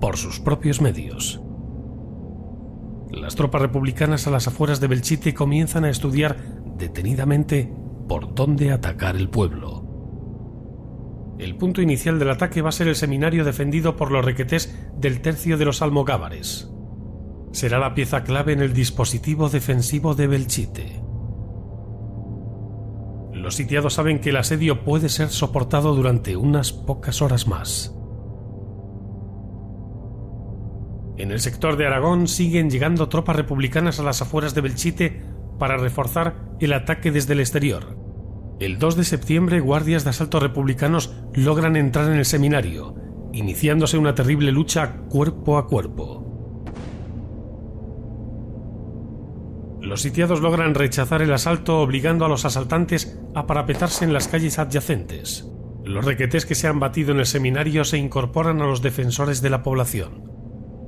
por 0.00 0.16
sus 0.16 0.40
propios 0.40 0.80
medios. 0.80 1.42
Las 3.10 3.34
tropas 3.34 3.60
republicanas 3.60 4.26
a 4.26 4.30
las 4.30 4.48
afueras 4.48 4.80
de 4.80 4.86
Belchite 4.86 5.34
comienzan 5.34 5.84
a 5.84 5.90
estudiar 5.90 6.38
detenidamente 6.78 7.70
por 8.08 8.34
dónde 8.34 8.72
atacar 8.72 9.16
el 9.16 9.28
pueblo. 9.28 9.86
El 11.38 11.56
punto 11.56 11.82
inicial 11.82 12.18
del 12.18 12.30
ataque 12.30 12.62
va 12.62 12.70
a 12.70 12.72
ser 12.72 12.88
el 12.88 12.96
seminario 12.96 13.44
defendido 13.44 13.96
por 13.96 14.10
los 14.10 14.24
requetés 14.24 14.74
del 14.96 15.20
tercio 15.20 15.58
de 15.58 15.66
los 15.66 15.82
almogávares. 15.82 16.70
Será 17.52 17.78
la 17.78 17.94
pieza 17.94 18.24
clave 18.24 18.52
en 18.52 18.60
el 18.60 18.72
dispositivo 18.72 19.48
defensivo 19.48 20.14
de 20.14 20.26
Belchite. 20.26 21.02
Los 23.32 23.54
sitiados 23.54 23.94
saben 23.94 24.18
que 24.20 24.30
el 24.30 24.36
asedio 24.36 24.82
puede 24.82 25.08
ser 25.08 25.28
soportado 25.28 25.94
durante 25.94 26.36
unas 26.36 26.72
pocas 26.72 27.20
horas 27.22 27.46
más. 27.46 27.94
En 31.18 31.30
el 31.30 31.40
sector 31.40 31.76
de 31.76 31.86
Aragón 31.86 32.28
siguen 32.28 32.70
llegando 32.70 33.08
tropas 33.08 33.36
republicanas 33.36 34.00
a 34.00 34.02
las 34.02 34.20
afueras 34.20 34.54
de 34.54 34.60
Belchite 34.62 35.22
para 35.58 35.76
reforzar 35.76 36.56
el 36.60 36.72
ataque 36.72 37.10
desde 37.10 37.34
el 37.34 37.40
exterior. 37.40 37.95
El 38.58 38.78
2 38.78 38.96
de 38.96 39.04
septiembre, 39.04 39.60
guardias 39.60 40.04
de 40.04 40.10
asalto 40.10 40.40
republicanos 40.40 41.14
logran 41.34 41.76
entrar 41.76 42.10
en 42.10 42.16
el 42.16 42.24
seminario, 42.24 42.94
iniciándose 43.34 43.98
una 43.98 44.14
terrible 44.14 44.50
lucha 44.50 45.02
cuerpo 45.10 45.58
a 45.58 45.66
cuerpo. 45.66 46.22
Los 49.82 50.00
sitiados 50.00 50.40
logran 50.40 50.74
rechazar 50.74 51.20
el 51.20 51.34
asalto 51.34 51.80
obligando 51.80 52.24
a 52.24 52.28
los 52.30 52.46
asaltantes 52.46 53.20
a 53.34 53.46
parapetarse 53.46 54.06
en 54.06 54.14
las 54.14 54.26
calles 54.26 54.58
adyacentes. 54.58 55.46
Los 55.84 56.06
requetés 56.06 56.46
que 56.46 56.54
se 56.54 56.66
han 56.66 56.80
batido 56.80 57.12
en 57.12 57.18
el 57.18 57.26
seminario 57.26 57.84
se 57.84 57.98
incorporan 57.98 58.62
a 58.62 58.66
los 58.66 58.80
defensores 58.80 59.42
de 59.42 59.50
la 59.50 59.62
población. 59.62 60.32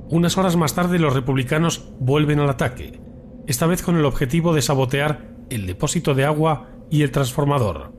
Unas 0.09 0.39
horas 0.39 0.55
más 0.55 0.73
tarde 0.73 0.97
los 0.97 1.13
republicanos 1.13 1.93
vuelven 1.99 2.39
al 2.39 2.49
ataque, 2.49 2.99
esta 3.45 3.67
vez 3.67 3.83
con 3.83 3.95
el 3.95 4.05
objetivo 4.05 4.55
de 4.55 4.63
sabotear 4.63 5.35
el 5.51 5.67
depósito 5.67 6.15
de 6.15 6.25
agua 6.25 6.78
y 6.89 7.03
el 7.03 7.11
transformador. 7.11 7.93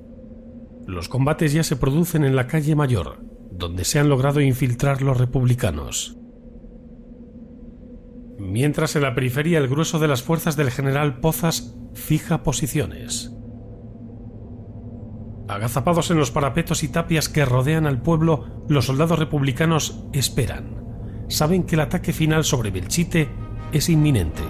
Los 0.87 1.09
combates 1.09 1.53
ya 1.53 1.63
se 1.63 1.77
producen 1.77 2.25
en 2.25 2.37
la 2.37 2.47
calle 2.47 2.75
Mayor, 2.75 3.21
donde 3.53 3.85
se 3.85 3.99
han 3.99 4.09
logrado 4.09 4.41
infiltrar 4.41 5.03
los 5.03 5.19
republicanos 5.19 6.21
mientras 8.41 8.97
en 8.97 9.03
la 9.03 9.15
periferia 9.15 9.59
el 9.59 9.69
grueso 9.69 9.99
de 9.99 10.09
las 10.09 10.23
fuerzas 10.23 10.57
del 10.57 10.71
general 10.71 11.21
Pozas 11.21 11.77
fija 11.95 12.43
posiciones. 12.43 13.33
Agazapados 15.49 16.11
en 16.11 16.19
los 16.19 16.31
parapetos 16.31 16.83
y 16.83 16.89
tapias 16.89 17.29
que 17.29 17.45
rodean 17.45 17.87
al 17.87 18.01
pueblo, 18.03 18.65
los 18.69 18.87
soldados 18.87 19.19
republicanos 19.19 20.05
esperan. 20.13 20.77
Saben 21.29 21.65
que 21.65 21.75
el 21.75 21.81
ataque 21.81 22.13
final 22.13 22.45
sobre 22.45 22.71
Belchite 22.71 23.29
es 23.73 23.89
inminente. 23.89 24.43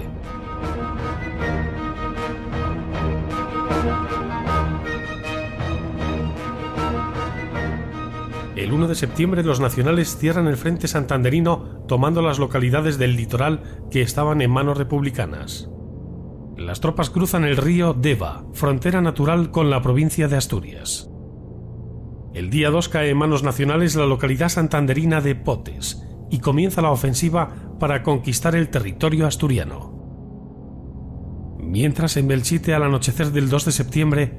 El 8.60 8.74
1 8.74 8.88
de 8.88 8.94
septiembre 8.94 9.42
los 9.42 9.58
nacionales 9.58 10.18
cierran 10.18 10.46
el 10.46 10.58
frente 10.58 10.86
santanderino 10.86 11.82
tomando 11.88 12.20
las 12.20 12.38
localidades 12.38 12.98
del 12.98 13.16
litoral 13.16 13.62
que 13.90 14.02
estaban 14.02 14.42
en 14.42 14.50
manos 14.50 14.76
republicanas. 14.76 15.70
Las 16.58 16.80
tropas 16.80 17.08
cruzan 17.08 17.44
el 17.44 17.56
río 17.56 17.94
Deva, 17.94 18.44
frontera 18.52 19.00
natural 19.00 19.50
con 19.50 19.70
la 19.70 19.80
provincia 19.80 20.28
de 20.28 20.36
Asturias. 20.36 21.10
El 22.34 22.50
día 22.50 22.68
2 22.68 22.90
cae 22.90 23.08
en 23.08 23.16
manos 23.16 23.42
nacionales 23.42 23.96
la 23.96 24.04
localidad 24.04 24.50
santanderina 24.50 25.22
de 25.22 25.36
Potes 25.36 26.06
y 26.30 26.40
comienza 26.40 26.82
la 26.82 26.90
ofensiva 26.90 27.48
para 27.80 28.02
conquistar 28.02 28.54
el 28.54 28.68
territorio 28.68 29.26
asturiano. 29.26 29.96
Mientras 31.58 32.18
en 32.18 32.28
Belchite 32.28 32.74
al 32.74 32.82
anochecer 32.82 33.32
del 33.32 33.48
2 33.48 33.64
de 33.64 33.72
septiembre, 33.72 34.38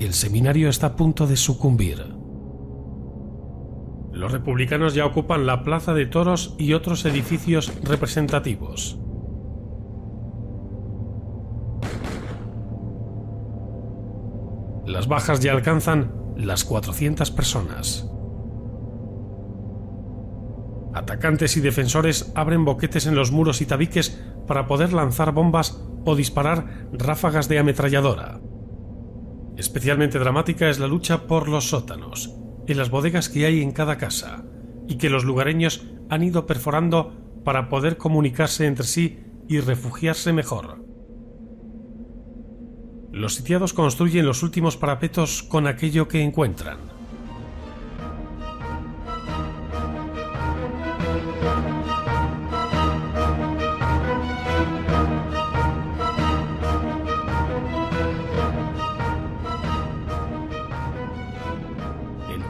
el 0.00 0.12
seminario 0.12 0.68
está 0.68 0.88
a 0.88 0.96
punto 0.96 1.28
de 1.28 1.36
sucumbir. 1.36 2.19
Los 4.12 4.32
republicanos 4.32 4.94
ya 4.94 5.06
ocupan 5.06 5.46
la 5.46 5.62
Plaza 5.62 5.94
de 5.94 6.06
Toros 6.06 6.54
y 6.58 6.72
otros 6.72 7.04
edificios 7.04 7.72
representativos. 7.82 8.98
Las 14.86 15.06
bajas 15.06 15.40
ya 15.40 15.52
alcanzan 15.52 16.12
las 16.36 16.64
400 16.64 17.30
personas. 17.30 18.10
Atacantes 20.92 21.56
y 21.56 21.60
defensores 21.60 22.32
abren 22.34 22.64
boquetes 22.64 23.06
en 23.06 23.14
los 23.14 23.30
muros 23.30 23.60
y 23.60 23.66
tabiques 23.66 24.20
para 24.48 24.66
poder 24.66 24.92
lanzar 24.92 25.32
bombas 25.32 25.80
o 26.04 26.16
disparar 26.16 26.88
ráfagas 26.92 27.48
de 27.48 27.60
ametralladora. 27.60 28.40
Especialmente 29.56 30.18
dramática 30.18 30.68
es 30.68 30.80
la 30.80 30.88
lucha 30.88 31.28
por 31.28 31.48
los 31.48 31.68
sótanos, 31.68 32.39
en 32.70 32.78
las 32.78 32.90
bodegas 32.90 33.28
que 33.28 33.46
hay 33.46 33.62
en 33.62 33.72
cada 33.72 33.98
casa 33.98 34.44
y 34.86 34.96
que 34.96 35.10
los 35.10 35.24
lugareños 35.24 35.86
han 36.08 36.22
ido 36.22 36.46
perforando 36.46 37.12
para 37.44 37.68
poder 37.68 37.96
comunicarse 37.96 38.66
entre 38.66 38.86
sí 38.86 39.18
y 39.48 39.58
refugiarse 39.60 40.32
mejor. 40.32 40.84
Los 43.10 43.34
sitiados 43.34 43.72
construyen 43.72 44.24
los 44.24 44.44
últimos 44.44 44.76
parapetos 44.76 45.42
con 45.42 45.66
aquello 45.66 46.06
que 46.06 46.22
encuentran. 46.22 46.99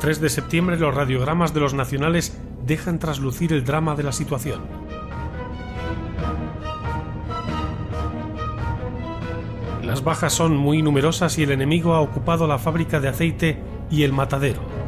3 0.01 0.19
de 0.19 0.31
septiembre 0.31 0.79
los 0.79 0.95
radiogramas 0.95 1.53
de 1.53 1.61
los 1.61 1.75
nacionales 1.75 2.35
dejan 2.65 2.99
traslucir 2.99 3.53
el 3.53 3.65
drama 3.65 3.95
de 3.95 4.03
la 4.03 4.13
situación. 4.13 4.63
Las 9.85 10.03
bajas 10.03 10.33
son 10.33 10.57
muy 10.57 10.81
numerosas 10.81 11.37
y 11.37 11.43
el 11.43 11.51
enemigo 11.51 11.93
ha 11.93 12.01
ocupado 12.01 12.47
la 12.47 12.59
fábrica 12.59 12.99
de 12.99 13.09
aceite 13.09 13.59
y 13.91 14.05
el 14.05 14.15
matadero. 14.15 14.80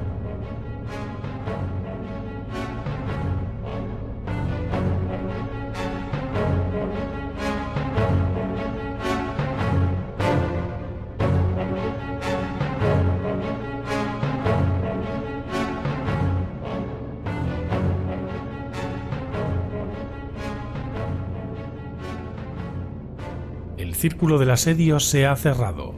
Círculo 24.23 24.39
del 24.39 24.53
asedio 24.53 25.01
se 25.01 25.27
ha 25.27 25.35
cerrado. 25.35 25.97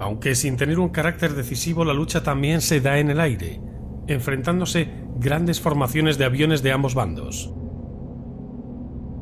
Aunque 0.00 0.34
sin 0.34 0.56
tener 0.56 0.80
un 0.80 0.88
carácter 0.88 1.34
decisivo, 1.34 1.84
la 1.84 1.94
lucha 1.94 2.24
también 2.24 2.62
se 2.62 2.80
da 2.80 2.98
en 2.98 3.10
el 3.10 3.20
aire, 3.20 3.60
enfrentándose 4.08 4.88
grandes 5.20 5.60
formaciones 5.60 6.18
de 6.18 6.24
aviones 6.24 6.64
de 6.64 6.72
ambos 6.72 6.96
bandos. 6.96 7.52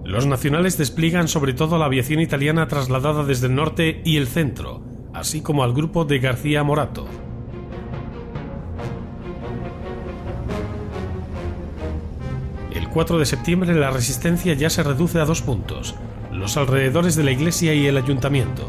Los 0.03 0.25
nacionales 0.25 0.79
despliegan 0.79 1.29
sobre 1.29 1.53
todo 1.53 1.77
la 1.77 1.85
aviación 1.85 2.21
italiana 2.21 2.69
trasladada 2.69 3.23
desde 3.23 3.49
el 3.49 3.55
norte 3.55 4.01
y 4.03 4.17
el 4.17 4.27
centro, 4.27 4.83
así 5.13 5.43
como 5.43 5.63
al 5.63 5.75
grupo 5.75 6.07
de 6.07 6.21
García 6.21 6.65
Morato. 6.65 7.07
El 12.73 12.89
4 12.89 13.19
de 13.19 13.27
septiembre 13.27 13.75
la 13.75 13.91
resistencia 13.91 14.55
ya 14.55 14.71
se 14.71 14.83
reduce 14.83 15.21
a 15.21 15.27
dos 15.27 15.43
puntos, 15.43 15.95
los 16.37 16.57
alrededores 16.57 17.17
de 17.17 17.25
la 17.25 17.33
iglesia 17.33 17.75
y 17.75 17.87
el 17.87 17.97
ayuntamiento. 17.97 18.69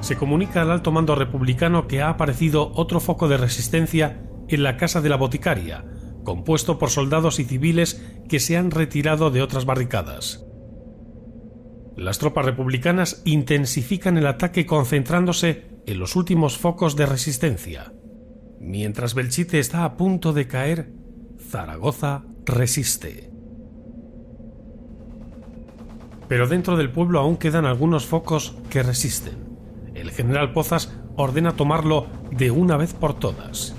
Se 0.00 0.16
comunica 0.16 0.62
al 0.62 0.70
alto 0.70 0.92
mando 0.92 1.16
republicano 1.16 1.88
que 1.88 2.00
ha 2.00 2.10
aparecido 2.10 2.70
otro 2.74 3.00
foco 3.00 3.26
de 3.28 3.38
resistencia 3.38 4.22
en 4.48 4.62
la 4.62 4.76
casa 4.76 5.00
de 5.00 5.08
la 5.08 5.16
boticaria, 5.16 5.84
compuesto 6.22 6.78
por 6.78 6.90
soldados 6.90 7.40
y 7.40 7.44
civiles 7.44 8.04
que 8.28 8.38
se 8.38 8.56
han 8.56 8.70
retirado 8.70 9.30
de 9.30 9.42
otras 9.42 9.64
barricadas. 9.64 10.44
Las 11.96 12.18
tropas 12.18 12.44
republicanas 12.44 13.22
intensifican 13.24 14.18
el 14.18 14.26
ataque 14.26 14.66
concentrándose 14.66 15.64
en 15.86 15.98
los 15.98 16.14
últimos 16.14 16.58
focos 16.58 16.94
de 16.94 17.06
resistencia. 17.06 17.92
Mientras 18.60 19.14
Belchite 19.14 19.58
está 19.58 19.84
a 19.84 19.96
punto 19.96 20.32
de 20.32 20.46
caer, 20.46 20.92
Zaragoza 21.40 22.24
resiste. 22.46 23.30
Pero 26.28 26.48
dentro 26.48 26.76
del 26.76 26.90
pueblo 26.90 27.20
aún 27.20 27.36
quedan 27.36 27.66
algunos 27.66 28.06
focos 28.06 28.56
que 28.70 28.82
resisten. 28.82 29.34
El 29.94 30.10
general 30.10 30.52
Pozas 30.52 30.92
ordena 31.16 31.52
tomarlo 31.52 32.06
de 32.30 32.50
una 32.50 32.76
vez 32.76 32.94
por 32.94 33.14
todas. 33.14 33.74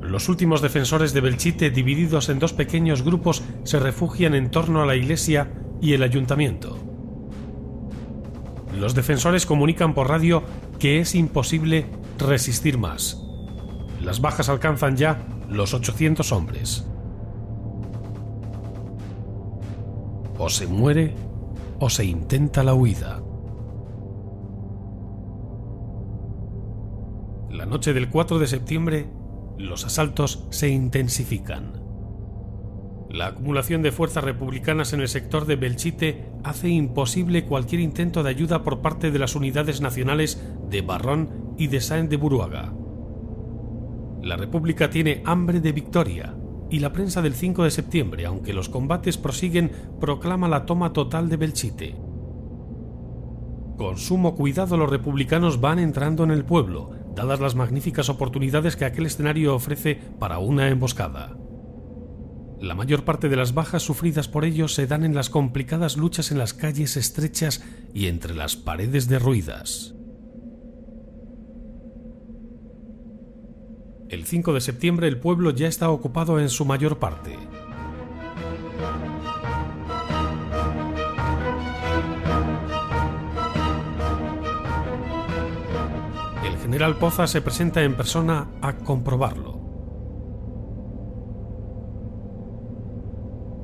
Los 0.00 0.28
últimos 0.28 0.60
defensores 0.60 1.12
de 1.14 1.20
Belchite, 1.20 1.70
divididos 1.70 2.28
en 2.28 2.38
dos 2.38 2.52
pequeños 2.52 3.02
grupos, 3.02 3.42
se 3.64 3.78
refugian 3.78 4.34
en 4.34 4.50
torno 4.50 4.82
a 4.82 4.86
la 4.86 4.96
iglesia 4.96 5.50
y 5.80 5.94
el 5.94 6.02
ayuntamiento. 6.02 6.78
Los 8.78 8.94
defensores 8.94 9.46
comunican 9.46 9.94
por 9.94 10.08
radio 10.08 10.42
que 10.78 11.00
es 11.00 11.14
imposible 11.14 11.86
resistir 12.18 12.76
más. 12.76 13.22
Las 14.02 14.20
bajas 14.20 14.48
alcanzan 14.48 14.96
ya 14.96 15.26
los 15.48 15.72
800 15.72 16.32
hombres. 16.32 16.84
O 20.44 20.50
se 20.50 20.66
muere 20.66 21.14
o 21.80 21.88
se 21.88 22.04
intenta 22.04 22.62
la 22.62 22.74
huida. 22.74 23.22
La 27.50 27.64
noche 27.64 27.94
del 27.94 28.10
4 28.10 28.38
de 28.38 28.46
septiembre, 28.46 29.06
los 29.56 29.86
asaltos 29.86 30.46
se 30.50 30.68
intensifican. 30.68 31.82
La 33.08 33.28
acumulación 33.28 33.80
de 33.80 33.90
fuerzas 33.90 34.22
republicanas 34.22 34.92
en 34.92 35.00
el 35.00 35.08
sector 35.08 35.46
de 35.46 35.56
Belchite 35.56 36.26
hace 36.42 36.68
imposible 36.68 37.46
cualquier 37.46 37.80
intento 37.80 38.22
de 38.22 38.28
ayuda 38.28 38.62
por 38.64 38.82
parte 38.82 39.10
de 39.10 39.18
las 39.18 39.36
unidades 39.36 39.80
nacionales 39.80 40.46
de 40.68 40.82
Barrón 40.82 41.54
y 41.56 41.68
de 41.68 41.80
Saint 41.80 42.10
de 42.10 42.18
Buruaga. 42.18 42.74
La 44.22 44.36
República 44.36 44.90
tiene 44.90 45.22
hambre 45.24 45.60
de 45.60 45.72
victoria 45.72 46.34
y 46.74 46.80
la 46.80 46.92
prensa 46.92 47.22
del 47.22 47.34
5 47.34 47.62
de 47.62 47.70
septiembre, 47.70 48.26
aunque 48.26 48.52
los 48.52 48.68
combates 48.68 49.16
prosiguen, 49.16 49.70
proclama 50.00 50.48
la 50.48 50.66
toma 50.66 50.92
total 50.92 51.28
de 51.28 51.36
Belchite. 51.36 51.94
Con 53.78 53.96
sumo 53.96 54.34
cuidado 54.34 54.76
los 54.76 54.90
republicanos 54.90 55.60
van 55.60 55.78
entrando 55.78 56.24
en 56.24 56.32
el 56.32 56.44
pueblo, 56.44 56.90
dadas 57.14 57.38
las 57.38 57.54
magníficas 57.54 58.08
oportunidades 58.08 58.74
que 58.74 58.86
aquel 58.86 59.06
escenario 59.06 59.54
ofrece 59.54 60.00
para 60.18 60.40
una 60.40 60.68
emboscada. 60.68 61.36
La 62.60 62.74
mayor 62.74 63.04
parte 63.04 63.28
de 63.28 63.36
las 63.36 63.54
bajas 63.54 63.84
sufridas 63.84 64.26
por 64.26 64.44
ellos 64.44 64.74
se 64.74 64.88
dan 64.88 65.04
en 65.04 65.14
las 65.14 65.30
complicadas 65.30 65.96
luchas 65.96 66.32
en 66.32 66.38
las 66.38 66.54
calles 66.54 66.96
estrechas 66.96 67.62
y 67.94 68.08
entre 68.08 68.34
las 68.34 68.56
paredes 68.56 69.06
derruidas. 69.06 69.94
El 74.08 74.26
5 74.26 74.52
de 74.52 74.60
septiembre 74.60 75.08
el 75.08 75.18
pueblo 75.18 75.50
ya 75.50 75.66
está 75.66 75.88
ocupado 75.88 76.38
en 76.38 76.50
su 76.50 76.64
mayor 76.64 76.98
parte. 76.98 77.38
El 86.44 86.58
general 86.58 86.96
Poza 86.96 87.26
se 87.26 87.40
presenta 87.40 87.82
en 87.82 87.94
persona 87.96 88.50
a 88.60 88.76
comprobarlo. 88.76 89.60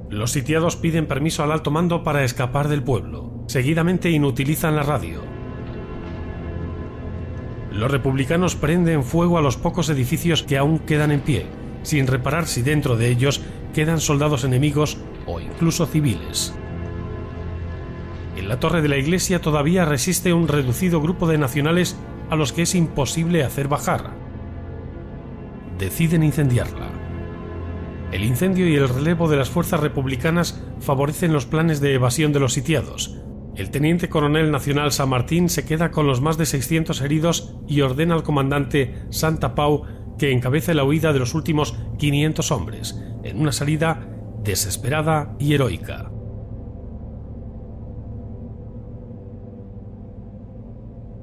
Los 0.09 0.33
sitiados 0.33 0.77
piden 0.77 1.07
permiso 1.07 1.45
al 1.45 1.53
alto 1.53 1.71
mando 1.71 2.03
para 2.03 2.25
escapar 2.25 2.69
del 2.69 2.83
pueblo. 2.83 3.45
Seguidamente 3.47 4.11
inutilizan 4.11 4.75
la 4.75 4.83
radio. 4.83 5.40
Los 7.71 7.91
republicanos 7.91 8.57
prenden 8.57 9.05
fuego 9.05 9.39
a 9.39 9.43
los 9.43 9.57
pocos 9.57 9.89
edificios 9.89 10.43
que 10.43 10.59
aún 10.59 10.81
quedan 10.81 11.13
en 11.13 11.21
pie, 11.21 11.47
sin 11.83 12.07
reparar 12.07 12.47
si 12.47 12.63
dentro 12.63 12.97
de 12.97 13.09
ellos 13.09 13.43
quedan 13.73 14.01
soldados 14.01 14.45
enemigos 14.45 14.99
o 15.27 15.41
incluso 15.41 15.87
civiles. 15.87 16.53
En 18.37 18.49
la 18.49 18.59
torre 18.59 18.83
de 18.83 18.89
la 18.89 18.97
iglesia 18.97 19.41
todavía 19.41 19.85
resiste 19.85 20.33
un 20.33 20.49
reducido 20.49 21.01
grupo 21.01 21.29
de 21.29 21.39
nacionales 21.39 21.97
a 22.29 22.37
los 22.37 22.53
que 22.53 22.63
es 22.63 22.75
imposible 22.75 23.45
hacer 23.45 23.69
bajar. 23.69 24.11
Deciden 25.79 26.23
incendiarla. 26.23 26.89
El 28.13 28.25
incendio 28.25 28.69
y 28.69 28.75
el 28.75 28.89
relevo 28.89 29.29
de 29.29 29.37
las 29.37 29.51
fuerzas 29.51 29.81
republicanas 29.81 30.61
favorecen 30.81 31.33
los 31.33 31.47
planes 31.47 31.81
de 31.81 31.95
evasión 31.95 32.33
de 32.33 32.41
los 32.41 32.53
sitiados. 32.53 33.17
El 33.57 33.71
teniente 33.71 34.09
coronel 34.09 34.51
nacional 34.51 34.93
San 34.93 35.09
Martín 35.09 35.49
se 35.49 35.65
queda 35.65 35.91
con 35.91 36.07
los 36.07 36.21
más 36.21 36.39
de 36.39 36.47
600 36.47 37.01
heridos 37.01 37.57
y 37.67 37.81
ordena 37.81 38.15
al 38.15 38.23
comandante 38.23 38.95
Santa 39.11 39.55
Pau 39.55 39.85
que 40.19 40.33
encabece 40.33 40.75
la 40.75 40.85
huida 40.85 41.13
de 41.13 41.19
los 41.19 41.35
últimos 41.35 41.77
500 41.99 42.51
hombres, 42.53 43.01
en 43.25 43.41
una 43.41 43.53
salida 43.53 44.07
desesperada 44.43 45.35
y 45.39 45.55
heroica. 45.55 46.11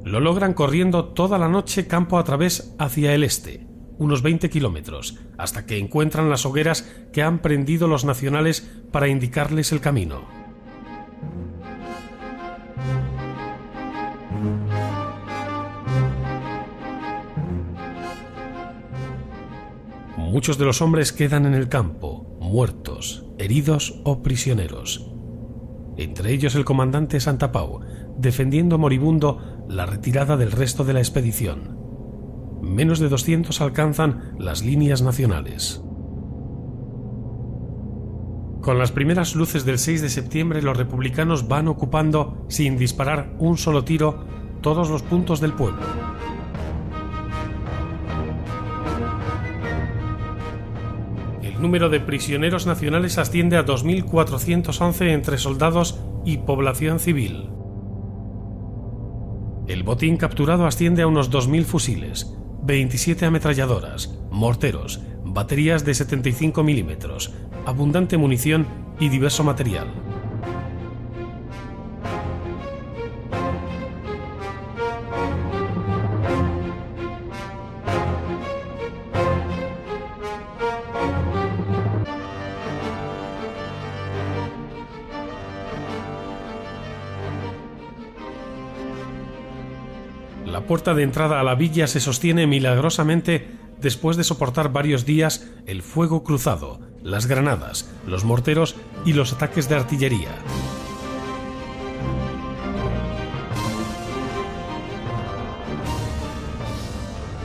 Lo 0.03 0.19
logran 0.19 0.53
corriendo 0.53 1.05
toda 1.05 1.37
la 1.37 1.49
noche 1.49 1.87
campo 1.87 2.17
a 2.17 2.23
través 2.23 2.75
hacia 2.79 3.13
el 3.13 3.23
este 3.23 3.67
unos 3.99 4.21
20 4.21 4.49
kilómetros, 4.49 5.17
hasta 5.37 5.65
que 5.65 5.77
encuentran 5.77 6.29
las 6.29 6.45
hogueras 6.45 6.83
que 7.11 7.23
han 7.23 7.39
prendido 7.39 7.87
los 7.87 8.05
nacionales 8.05 8.61
para 8.91 9.07
indicarles 9.07 9.71
el 9.71 9.81
camino. 9.81 10.46
Muchos 20.37 20.59
de 20.59 20.65
los 20.65 20.83
hombres 20.83 21.13
quedan 21.13 21.47
en 21.47 21.55
el 21.55 21.67
campo, 21.67 22.37
muertos, 22.39 23.25
heridos 23.39 23.99
o 24.03 24.21
prisioneros. 24.21 25.09
Entre 25.97 26.31
ellos 26.31 26.53
el 26.53 26.63
comandante 26.63 27.19
Santa 27.19 27.51
Pau, 27.51 27.79
defendiendo 28.19 28.77
moribundo 28.77 29.65
la 29.67 29.87
retirada 29.87 30.37
del 30.37 30.51
resto 30.51 30.83
de 30.83 30.93
la 30.93 30.99
expedición 30.99 31.75
menos 32.61 32.99
de 32.99 33.09
200 33.09 33.59
alcanzan 33.61 34.35
las 34.37 34.63
líneas 34.63 35.01
nacionales. 35.01 35.81
Con 38.61 38.77
las 38.77 38.91
primeras 38.91 39.35
luces 39.35 39.65
del 39.65 39.79
6 39.79 40.03
de 40.03 40.09
septiembre 40.09 40.61
los 40.61 40.77
republicanos 40.77 41.47
van 41.47 41.67
ocupando, 41.67 42.45
sin 42.47 42.77
disparar 42.77 43.33
un 43.39 43.57
solo 43.57 43.83
tiro, 43.85 44.23
todos 44.61 44.91
los 44.91 45.01
puntos 45.01 45.41
del 45.41 45.53
pueblo. 45.53 46.16
Número 51.67 51.89
de 51.89 51.99
prisioneros 51.99 52.65
nacionales 52.65 53.17
asciende 53.17 53.57
a 53.57 53.65
2.411 53.65 55.11
entre 55.11 55.37
soldados 55.37 55.99
y 56.23 56.37
población 56.37 56.97
civil. 56.97 57.49
El 59.67 59.83
botín 59.83 60.15
capturado 60.15 60.65
asciende 60.65 61.01
a 61.01 61.07
unos 61.07 61.29
2.000 61.29 61.65
fusiles, 61.65 62.33
27 62.63 63.25
ametralladoras, 63.25 64.17
morteros, 64.31 65.01
baterías 65.25 65.83
de 65.83 65.93
75 65.93 66.63
milímetros, 66.63 67.33
abundante 67.65 68.15
munición 68.15 68.65
y 68.97 69.09
diverso 69.09 69.43
material. 69.43 69.87
Puerta 90.67 90.93
de 90.93 91.03
entrada 91.03 91.39
a 91.39 91.43
la 91.43 91.55
villa 91.55 91.87
se 91.87 91.99
sostiene 91.99 92.45
milagrosamente 92.45 93.47
después 93.79 94.17
de 94.17 94.23
soportar 94.23 94.71
varios 94.71 95.05
días 95.05 95.47
el 95.65 95.81
fuego 95.81 96.23
cruzado, 96.23 96.79
las 97.01 97.25
granadas, 97.25 97.89
los 98.05 98.25
morteros 98.25 98.75
y 99.05 99.13
los 99.13 99.33
ataques 99.33 99.69
de 99.69 99.75
artillería. 99.75 100.35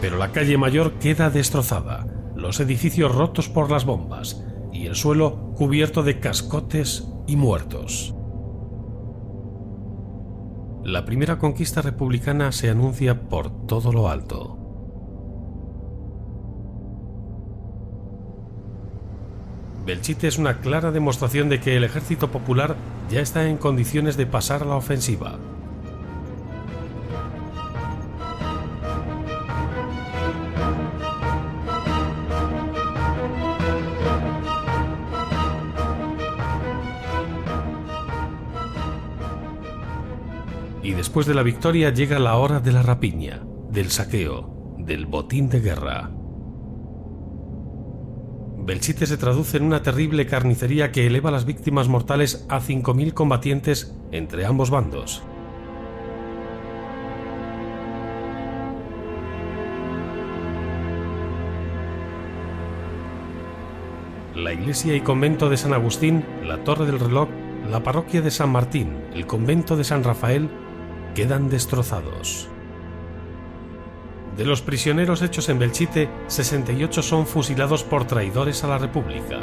Pero 0.00 0.18
la 0.18 0.32
calle 0.32 0.58
mayor 0.58 0.94
queda 0.94 1.30
destrozada, 1.30 2.06
los 2.34 2.58
edificios 2.58 3.14
rotos 3.14 3.48
por 3.48 3.70
las 3.70 3.84
bombas 3.84 4.44
y 4.72 4.86
el 4.86 4.96
suelo 4.96 5.52
cubierto 5.54 6.02
de 6.02 6.18
cascotes 6.18 7.06
y 7.28 7.36
muertos. 7.36 8.14
La 10.84 11.04
primera 11.04 11.38
conquista 11.38 11.80
republicana 11.80 12.50
se 12.50 12.68
anuncia 12.68 13.28
por 13.28 13.66
todo 13.66 13.92
lo 13.92 14.08
alto. 14.08 14.58
Belchite 19.86 20.26
es 20.26 20.38
una 20.38 20.58
clara 20.58 20.90
demostración 20.90 21.48
de 21.48 21.60
que 21.60 21.76
el 21.76 21.84
ejército 21.84 22.32
popular 22.32 22.76
ya 23.10 23.20
está 23.20 23.48
en 23.48 23.58
condiciones 23.58 24.16
de 24.16 24.26
pasar 24.26 24.62
a 24.62 24.66
la 24.66 24.74
ofensiva. 24.74 25.38
Después 41.12 41.26
de 41.26 41.34
la 41.34 41.42
victoria 41.42 41.90
llega 41.90 42.18
la 42.18 42.38
hora 42.38 42.60
de 42.60 42.72
la 42.72 42.80
rapiña, 42.80 43.42
del 43.70 43.90
saqueo, 43.90 44.74
del 44.78 45.04
botín 45.04 45.50
de 45.50 45.60
guerra. 45.60 46.10
Belchite 48.56 49.04
se 49.04 49.18
traduce 49.18 49.58
en 49.58 49.64
una 49.64 49.82
terrible 49.82 50.24
carnicería 50.24 50.90
que 50.90 51.06
eleva 51.06 51.30
las 51.30 51.44
víctimas 51.44 51.86
mortales 51.86 52.46
a 52.48 52.62
5.000 52.62 53.12
combatientes 53.12 53.94
entre 54.10 54.46
ambos 54.46 54.70
bandos. 54.70 55.22
La 64.34 64.54
iglesia 64.54 64.96
y 64.96 65.02
convento 65.02 65.50
de 65.50 65.58
San 65.58 65.74
Agustín, 65.74 66.24
la 66.42 66.64
Torre 66.64 66.86
del 66.86 66.98
Reloj, 66.98 67.28
la 67.70 67.82
parroquia 67.82 68.22
de 68.22 68.30
San 68.30 68.48
Martín, 68.48 68.96
el 69.12 69.26
convento 69.26 69.76
de 69.76 69.84
San 69.84 70.04
Rafael 70.04 70.48
quedan 71.14 71.48
destrozados. 71.48 72.48
De 74.36 74.46
los 74.46 74.62
prisioneros 74.62 75.20
hechos 75.20 75.48
en 75.50 75.58
Belchite, 75.58 76.08
68 76.26 77.02
son 77.02 77.26
fusilados 77.26 77.84
por 77.84 78.06
traidores 78.06 78.64
a 78.64 78.68
la 78.68 78.78
República. 78.78 79.40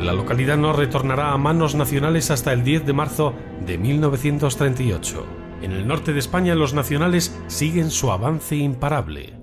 La 0.00 0.14
localidad 0.14 0.56
no 0.56 0.72
retornará 0.72 1.32
a 1.32 1.38
manos 1.38 1.74
nacionales 1.74 2.30
hasta 2.30 2.52
el 2.52 2.64
10 2.64 2.86
de 2.86 2.92
marzo 2.92 3.34
de 3.64 3.78
1938. 3.78 5.26
En 5.60 5.72
el 5.72 5.86
norte 5.86 6.12
de 6.12 6.18
España 6.18 6.56
los 6.56 6.74
nacionales 6.74 7.38
siguen 7.46 7.90
su 7.90 8.10
avance 8.10 8.56
imparable. 8.56 9.34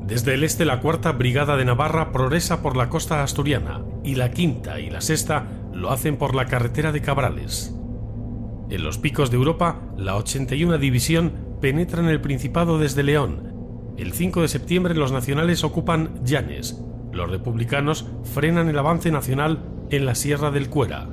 Desde 0.00 0.34
el 0.34 0.42
este 0.42 0.64
la 0.64 0.80
cuarta 0.80 1.12
brigada 1.12 1.56
de 1.56 1.64
Navarra 1.64 2.10
progresa 2.10 2.60
por 2.60 2.76
la 2.76 2.88
costa 2.88 3.22
asturiana 3.22 3.82
y 4.04 4.14
la 4.14 4.30
quinta 4.30 4.78
y 4.78 4.90
la 4.90 5.00
sexta 5.00 5.46
lo 5.72 5.90
hacen 5.90 6.16
por 6.16 6.34
la 6.34 6.46
carretera 6.46 6.92
de 6.92 7.00
Cabrales. 7.00 7.74
En 8.70 8.82
los 8.82 8.98
picos 8.98 9.30
de 9.30 9.36
Europa, 9.36 9.80
la 9.96 10.16
81 10.16 10.78
División 10.78 11.32
penetra 11.60 12.00
en 12.00 12.08
el 12.08 12.20
Principado 12.20 12.78
desde 12.78 13.02
León. 13.02 13.94
El 13.96 14.12
5 14.12 14.42
de 14.42 14.48
septiembre 14.48 14.94
los 14.94 15.12
nacionales 15.12 15.64
ocupan 15.64 16.22
Llanes. 16.24 16.80
Los 17.12 17.30
republicanos 17.30 18.06
frenan 18.22 18.68
el 18.68 18.78
avance 18.78 19.10
nacional 19.10 19.64
en 19.90 20.06
la 20.06 20.14
Sierra 20.14 20.50
del 20.50 20.68
Cuera. 20.68 21.08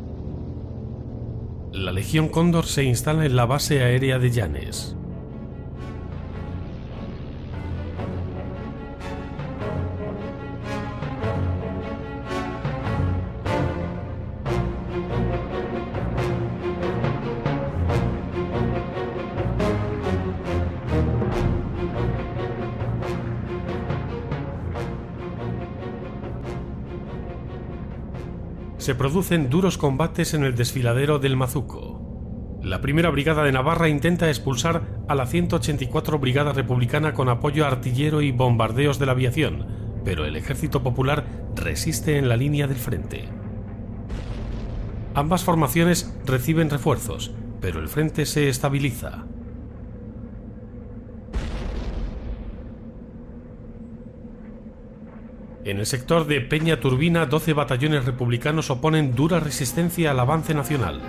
La 1.71 1.91
Legión 1.91 2.27
Cóndor 2.27 2.65
se 2.65 2.83
instala 2.83 3.25
en 3.25 3.35
la 3.35 3.45
base 3.45 3.83
aérea 3.83 4.19
de 4.19 4.31
Llanes. 4.31 4.97
Se 28.91 28.95
producen 28.95 29.49
duros 29.49 29.77
combates 29.77 30.33
en 30.33 30.43
el 30.43 30.53
desfiladero 30.53 31.17
del 31.17 31.37
Mazuco. 31.37 32.59
La 32.61 32.81
primera 32.81 33.09
brigada 33.09 33.41
de 33.45 33.53
Navarra 33.53 33.87
intenta 33.87 34.27
expulsar 34.27 34.83
a 35.07 35.15
la 35.15 35.27
184 35.27 36.19
Brigada 36.19 36.51
Republicana 36.51 37.13
con 37.13 37.29
apoyo 37.29 37.65
artillero 37.65 38.21
y 38.21 38.33
bombardeos 38.33 38.99
de 38.99 39.05
la 39.05 39.13
aviación, 39.13 39.65
pero 40.03 40.25
el 40.25 40.35
ejército 40.35 40.83
popular 40.83 41.25
resiste 41.55 42.17
en 42.17 42.27
la 42.27 42.35
línea 42.35 42.67
del 42.67 42.79
frente. 42.79 43.29
Ambas 45.13 45.45
formaciones 45.45 46.13
reciben 46.25 46.69
refuerzos, 46.69 47.31
pero 47.61 47.79
el 47.79 47.87
frente 47.87 48.25
se 48.25 48.49
estabiliza. 48.49 49.23
En 55.63 55.77
el 55.77 55.85
sector 55.85 56.25
de 56.25 56.41
Peña 56.41 56.79
Turbina, 56.79 57.27
12 57.27 57.53
batallones 57.53 58.05
republicanos 58.05 58.71
oponen 58.71 59.13
dura 59.13 59.39
resistencia 59.39 60.09
al 60.09 60.19
avance 60.19 60.55
nacional. 60.55 60.99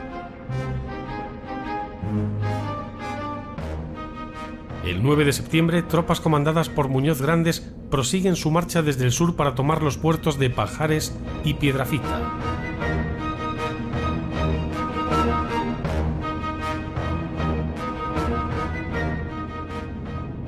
El 4.84 5.02
9 5.02 5.24
de 5.24 5.32
septiembre, 5.32 5.80
tropas 5.82 6.20
comandadas 6.20 6.68
por 6.68 6.88
Muñoz 6.88 7.22
Grandes 7.22 7.72
prosiguen 7.90 8.36
su 8.36 8.50
marcha 8.50 8.82
desde 8.82 9.06
el 9.06 9.12
sur 9.12 9.36
para 9.36 9.54
tomar 9.54 9.82
los 9.82 9.96
puertos 9.96 10.38
de 10.38 10.50
Pajares 10.50 11.16
y 11.44 11.54
Piedrafita. 11.54 12.20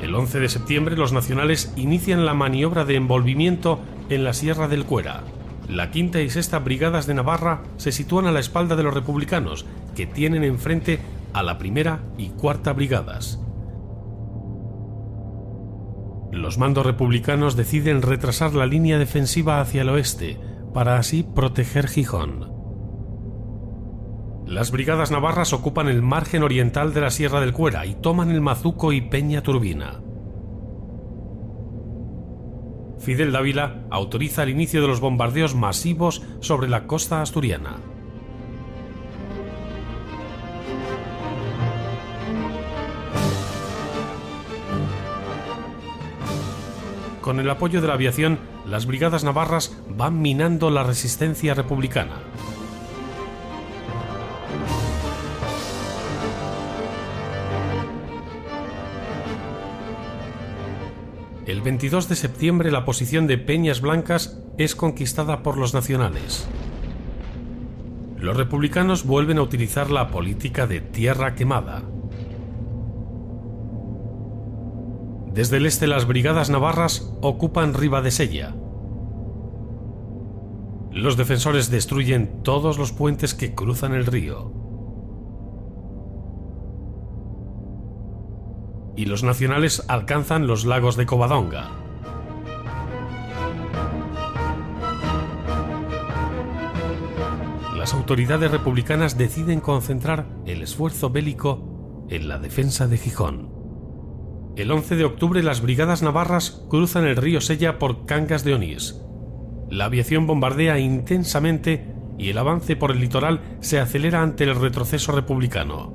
El 0.02 0.14
11 0.14 0.40
de 0.40 0.48
septiembre 0.50 0.96
los 0.96 1.14
nacionales 1.14 1.72
inician 1.76 2.26
la 2.26 2.34
maniobra 2.34 2.84
de 2.84 2.96
envolvimiento 2.96 3.80
en 4.08 4.24
la 4.24 4.32
Sierra 4.32 4.68
del 4.68 4.84
Cuera. 4.84 5.22
La 5.68 5.90
quinta 5.90 6.20
y 6.20 6.28
sexta 6.28 6.58
brigadas 6.58 7.06
de 7.06 7.14
Navarra 7.14 7.62
se 7.76 7.92
sitúan 7.92 8.26
a 8.26 8.32
la 8.32 8.40
espalda 8.40 8.76
de 8.76 8.82
los 8.82 8.92
republicanos, 8.92 9.64
que 9.96 10.06
tienen 10.06 10.44
enfrente 10.44 11.00
a 11.32 11.42
la 11.42 11.58
primera 11.58 12.00
y 12.18 12.28
cuarta 12.28 12.72
brigadas. 12.72 13.40
Los 16.32 16.58
mandos 16.58 16.84
republicanos 16.84 17.56
deciden 17.56 18.02
retrasar 18.02 18.54
la 18.54 18.66
línea 18.66 18.98
defensiva 18.98 19.60
hacia 19.60 19.82
el 19.82 19.88
oeste, 19.88 20.38
para 20.74 20.98
así 20.98 21.22
proteger 21.22 21.86
Gijón. 21.86 22.52
Las 24.46 24.70
brigadas 24.70 25.10
navarras 25.10 25.52
ocupan 25.52 25.88
el 25.88 26.02
margen 26.02 26.42
oriental 26.42 26.92
de 26.92 27.00
la 27.00 27.10
Sierra 27.10 27.40
del 27.40 27.52
Cuera 27.52 27.86
y 27.86 27.94
toman 27.94 28.30
el 28.30 28.40
Mazuco 28.40 28.92
y 28.92 29.00
Peña 29.00 29.42
Turbina. 29.42 30.03
Fidel 33.04 33.32
Dávila 33.32 33.84
autoriza 33.90 34.44
el 34.44 34.48
inicio 34.48 34.80
de 34.80 34.88
los 34.88 34.98
bombardeos 34.98 35.54
masivos 35.54 36.22
sobre 36.40 36.68
la 36.68 36.86
costa 36.86 37.20
asturiana. 37.20 37.76
Con 47.20 47.40
el 47.40 47.50
apoyo 47.50 47.82
de 47.82 47.88
la 47.88 47.94
aviación, 47.94 48.38
las 48.66 48.86
brigadas 48.86 49.22
navarras 49.22 49.76
van 49.88 50.22
minando 50.22 50.70
la 50.70 50.82
resistencia 50.82 51.52
republicana. 51.52 52.22
El 61.46 61.60
22 61.60 62.08
de 62.08 62.16
septiembre 62.16 62.70
la 62.70 62.86
posición 62.86 63.26
de 63.26 63.36
Peñas 63.36 63.82
Blancas 63.82 64.40
es 64.56 64.74
conquistada 64.74 65.42
por 65.42 65.58
los 65.58 65.74
nacionales. 65.74 66.48
Los 68.16 68.38
republicanos 68.38 69.04
vuelven 69.04 69.36
a 69.36 69.42
utilizar 69.42 69.90
la 69.90 70.10
política 70.10 70.66
de 70.66 70.80
tierra 70.80 71.34
quemada. 71.34 71.82
Desde 75.34 75.58
el 75.58 75.66
este 75.66 75.86
las 75.86 76.06
brigadas 76.06 76.48
navarras 76.48 77.12
ocupan 77.20 77.74
Sella. 78.10 78.54
Los 80.92 81.18
defensores 81.18 81.70
destruyen 81.70 82.42
todos 82.42 82.78
los 82.78 82.92
puentes 82.92 83.34
que 83.34 83.54
cruzan 83.54 83.92
el 83.92 84.06
río. 84.06 84.53
Y 88.96 89.06
los 89.06 89.22
nacionales 89.22 89.84
alcanzan 89.88 90.46
los 90.46 90.64
lagos 90.64 90.96
de 90.96 91.06
Covadonga. 91.06 91.70
Las 97.76 97.92
autoridades 97.92 98.50
republicanas 98.50 99.18
deciden 99.18 99.60
concentrar 99.60 100.26
el 100.46 100.62
esfuerzo 100.62 101.10
bélico 101.10 102.06
en 102.08 102.28
la 102.28 102.38
defensa 102.38 102.86
de 102.86 102.96
Gijón. 102.96 103.50
El 104.56 104.70
11 104.70 104.96
de 104.96 105.04
octubre 105.04 105.42
las 105.42 105.60
brigadas 105.60 106.02
navarras 106.02 106.64
cruzan 106.70 107.04
el 107.06 107.16
río 107.16 107.40
Sella 107.40 107.78
por 107.78 108.06
Cangas 108.06 108.44
de 108.44 108.54
Onís. 108.54 109.00
La 109.68 109.86
aviación 109.86 110.26
bombardea 110.26 110.78
intensamente 110.78 111.92
y 112.18 112.30
el 112.30 112.38
avance 112.38 112.76
por 112.76 112.92
el 112.92 113.00
litoral 113.00 113.40
se 113.60 113.80
acelera 113.80 114.22
ante 114.22 114.44
el 114.44 114.54
retroceso 114.54 115.12
republicano. 115.12 115.93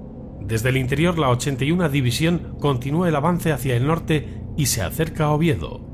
Desde 0.50 0.70
el 0.70 0.78
interior, 0.78 1.20
la 1.20 1.30
81 1.30 1.90
División 1.90 2.56
continúa 2.60 3.08
el 3.08 3.16
avance 3.16 3.52
hacia 3.52 3.76
el 3.76 3.86
norte 3.86 4.42
y 4.58 4.66
se 4.66 4.82
acerca 4.82 5.26
a 5.26 5.32
Oviedo. 5.32 5.86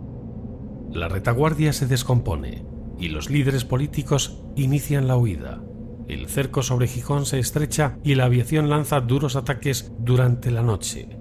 La 0.93 1.09
retaguardia 1.09 1.73
se 1.73 1.87
descompone 1.87 2.65
y 2.97 3.09
los 3.09 3.29
líderes 3.29 3.65
políticos 3.65 4.41
inician 4.55 5.09
la 5.09 5.17
huida. 5.17 5.61
El 6.07 6.29
cerco 6.29 6.63
sobre 6.63 6.87
Gijón 6.87 7.25
se 7.25 7.37
estrecha 7.37 7.97
y 8.01 8.15
la 8.15 8.25
aviación 8.25 8.69
lanza 8.69 9.01
duros 9.01 9.35
ataques 9.35 9.91
durante 9.99 10.51
la 10.51 10.61
noche. 10.61 11.19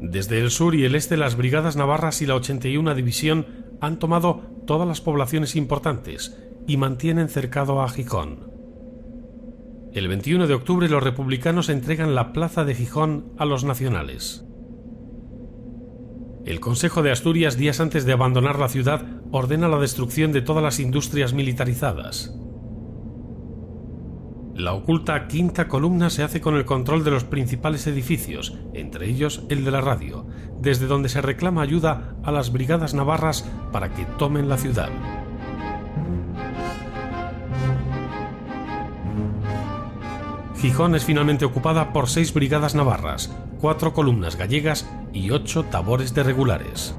Desde 0.00 0.40
el 0.40 0.50
sur 0.50 0.74
y 0.74 0.84
el 0.84 0.96
este 0.96 1.16
las 1.16 1.36
brigadas 1.36 1.76
navarras 1.76 2.20
y 2.20 2.26
la 2.26 2.34
81 2.34 2.96
División 2.96 3.46
han 3.80 4.00
tomado 4.00 4.42
todas 4.66 4.88
las 4.88 5.00
poblaciones 5.00 5.54
importantes 5.54 6.36
y 6.66 6.78
mantienen 6.78 7.28
cercado 7.28 7.80
a 7.80 7.88
Gijón. 7.88 8.55
El 9.96 10.08
21 10.08 10.46
de 10.46 10.52
octubre 10.52 10.90
los 10.90 11.02
republicanos 11.02 11.70
entregan 11.70 12.14
la 12.14 12.34
plaza 12.34 12.66
de 12.66 12.74
Gijón 12.74 13.32
a 13.38 13.46
los 13.46 13.64
nacionales. 13.64 14.44
El 16.44 16.60
Consejo 16.60 17.02
de 17.02 17.10
Asturias, 17.10 17.56
días 17.56 17.80
antes 17.80 18.04
de 18.04 18.12
abandonar 18.12 18.58
la 18.58 18.68
ciudad, 18.68 19.06
ordena 19.32 19.68
la 19.68 19.78
destrucción 19.78 20.32
de 20.32 20.42
todas 20.42 20.62
las 20.62 20.80
industrias 20.80 21.32
militarizadas. 21.32 22.38
La 24.54 24.74
oculta 24.74 25.28
quinta 25.28 25.66
columna 25.66 26.10
se 26.10 26.22
hace 26.22 26.42
con 26.42 26.56
el 26.56 26.66
control 26.66 27.02
de 27.02 27.12
los 27.12 27.24
principales 27.24 27.86
edificios, 27.86 28.58
entre 28.74 29.08
ellos 29.08 29.44
el 29.48 29.64
de 29.64 29.70
la 29.70 29.80
radio, 29.80 30.26
desde 30.60 30.88
donde 30.88 31.08
se 31.08 31.22
reclama 31.22 31.62
ayuda 31.62 32.16
a 32.22 32.32
las 32.32 32.52
brigadas 32.52 32.92
navarras 32.92 33.50
para 33.72 33.94
que 33.94 34.04
tomen 34.18 34.50
la 34.50 34.58
ciudad. 34.58 34.90
Gijón 40.60 40.94
es 40.94 41.04
finalmente 41.04 41.44
ocupada 41.44 41.92
por 41.92 42.08
seis 42.08 42.32
brigadas 42.32 42.74
navarras, 42.74 43.30
cuatro 43.60 43.92
columnas 43.92 44.36
gallegas 44.36 44.88
y 45.12 45.30
ocho 45.30 45.64
tabores 45.64 46.14
de 46.14 46.22
regulares. 46.22 46.94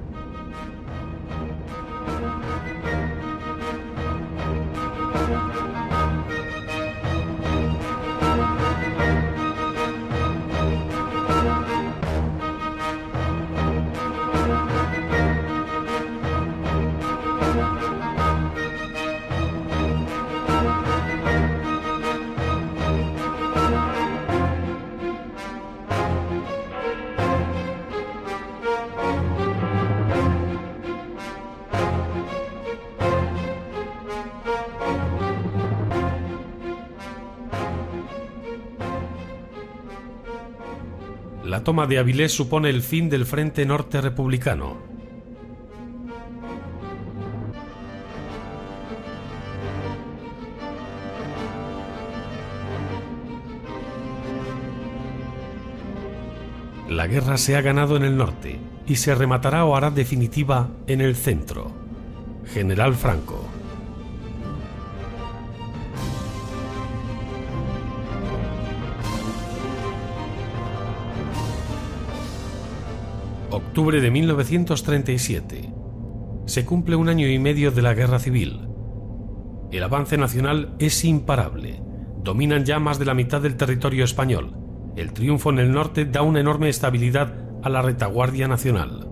De 41.87 41.97
Avilés 41.97 42.31
supone 42.31 42.69
el 42.69 42.81
fin 42.81 43.09
del 43.09 43.25
Frente 43.25 43.65
Norte 43.65 44.01
Republicano. 44.01 44.77
La 56.89 57.07
guerra 57.07 57.37
se 57.37 57.55
ha 57.55 57.61
ganado 57.61 57.97
en 57.97 58.03
el 58.03 58.15
norte 58.15 58.59
y 58.85 58.95
se 58.95 59.13
rematará 59.13 59.65
o 59.65 59.75
hará 59.75 59.91
definitiva 59.91 60.69
en 60.87 61.01
el 61.01 61.15
centro. 61.15 61.71
General 62.53 62.95
Franco. 62.95 63.56
Octubre 73.77 74.01
de 74.01 74.09
1937. 74.09 75.71
Se 76.47 76.65
cumple 76.65 76.95
un 76.95 77.09
año 77.09 77.27
y 77.27 77.37
medio 77.37 77.69
de 77.69 77.83
la 77.83 77.93
guerra 77.93 78.17
civil. 78.17 78.67
El 79.71 79.83
avance 79.83 80.17
nacional 80.17 80.73
es 80.79 81.05
imparable. 81.05 81.83
Dominan 82.23 82.65
ya 82.65 82.79
más 82.79 82.97
de 82.97 83.05
la 83.05 83.13
mitad 83.13 83.39
del 83.39 83.55
territorio 83.55 84.03
español. 84.03 84.55
El 84.95 85.13
triunfo 85.13 85.51
en 85.51 85.59
el 85.59 85.71
norte 85.71 86.05
da 86.05 86.23
una 86.23 86.39
enorme 86.39 86.69
estabilidad 86.69 87.35
a 87.61 87.69
la 87.69 87.83
retaguardia 87.83 88.47
nacional. 88.47 89.11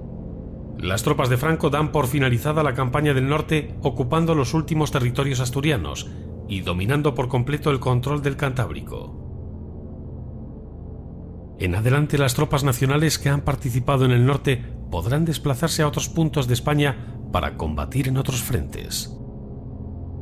Las 0.79 1.03
tropas 1.03 1.29
de 1.29 1.37
Franco 1.37 1.69
dan 1.69 1.91
por 1.91 2.07
finalizada 2.07 2.63
la 2.63 2.73
campaña 2.73 3.13
del 3.13 3.29
norte 3.29 3.75
ocupando 3.83 4.33
los 4.33 4.55
últimos 4.55 4.89
territorios 4.89 5.41
asturianos 5.41 6.09
y 6.49 6.61
dominando 6.61 7.13
por 7.13 7.27
completo 7.27 7.69
el 7.69 7.79
control 7.79 8.23
del 8.23 8.35
Cantábrico. 8.35 9.24
En 11.57 11.73
adelante 11.75 12.17
las 12.17 12.33
tropas 12.33 12.63
nacionales 12.63 13.17
que 13.17 13.29
han 13.29 13.41
participado 13.41 14.05
en 14.05 14.11
el 14.11 14.25
norte 14.25 14.61
podrán 14.91 15.23
desplazarse 15.23 15.83
a 15.83 15.87
otros 15.87 16.09
puntos 16.09 16.47
de 16.47 16.53
España 16.53 17.15
para 17.31 17.55
combatir 17.55 18.09
en 18.09 18.17
otros 18.17 18.41
frentes. 18.41 19.17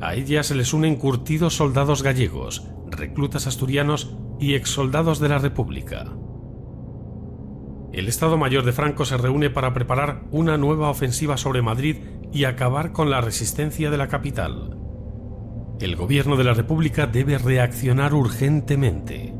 A 0.00 0.14
ellas 0.14 0.46
se 0.46 0.54
les 0.54 0.72
unen 0.72 0.96
curtidos 0.96 1.56
soldados 1.56 2.02
gallegos, 2.02 2.68
reclutas 2.88 3.46
asturianos 3.46 4.16
y 4.38 4.54
exsoldados 4.54 5.18
de 5.18 5.28
la 5.28 5.38
República. 5.38 6.12
El 7.92 8.08
Estado 8.08 8.36
Mayor 8.36 8.64
de 8.64 8.72
Franco 8.72 9.04
se 9.04 9.16
reúne 9.16 9.50
para 9.50 9.72
preparar 9.72 10.24
una 10.30 10.56
nueva 10.56 10.90
ofensiva 10.90 11.36
sobre 11.36 11.62
Madrid 11.62 11.98
y 12.32 12.44
acabar 12.44 12.92
con 12.92 13.10
la 13.10 13.20
resistencia 13.20 13.90
de 13.90 13.96
la 13.96 14.08
capital. 14.08 14.76
El 15.80 15.96
gobierno 15.96 16.36
de 16.36 16.44
la 16.44 16.54
República 16.54 17.06
debe 17.06 17.38
reaccionar 17.38 18.14
urgentemente 18.14 19.33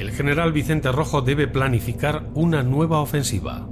el 0.00 0.12
general 0.12 0.52
Vicente 0.52 0.90
Rojo 0.92 1.20
debe 1.20 1.46
planificar 1.46 2.30
una 2.32 2.62
nueva 2.62 3.00
ofensiva. 3.00 3.68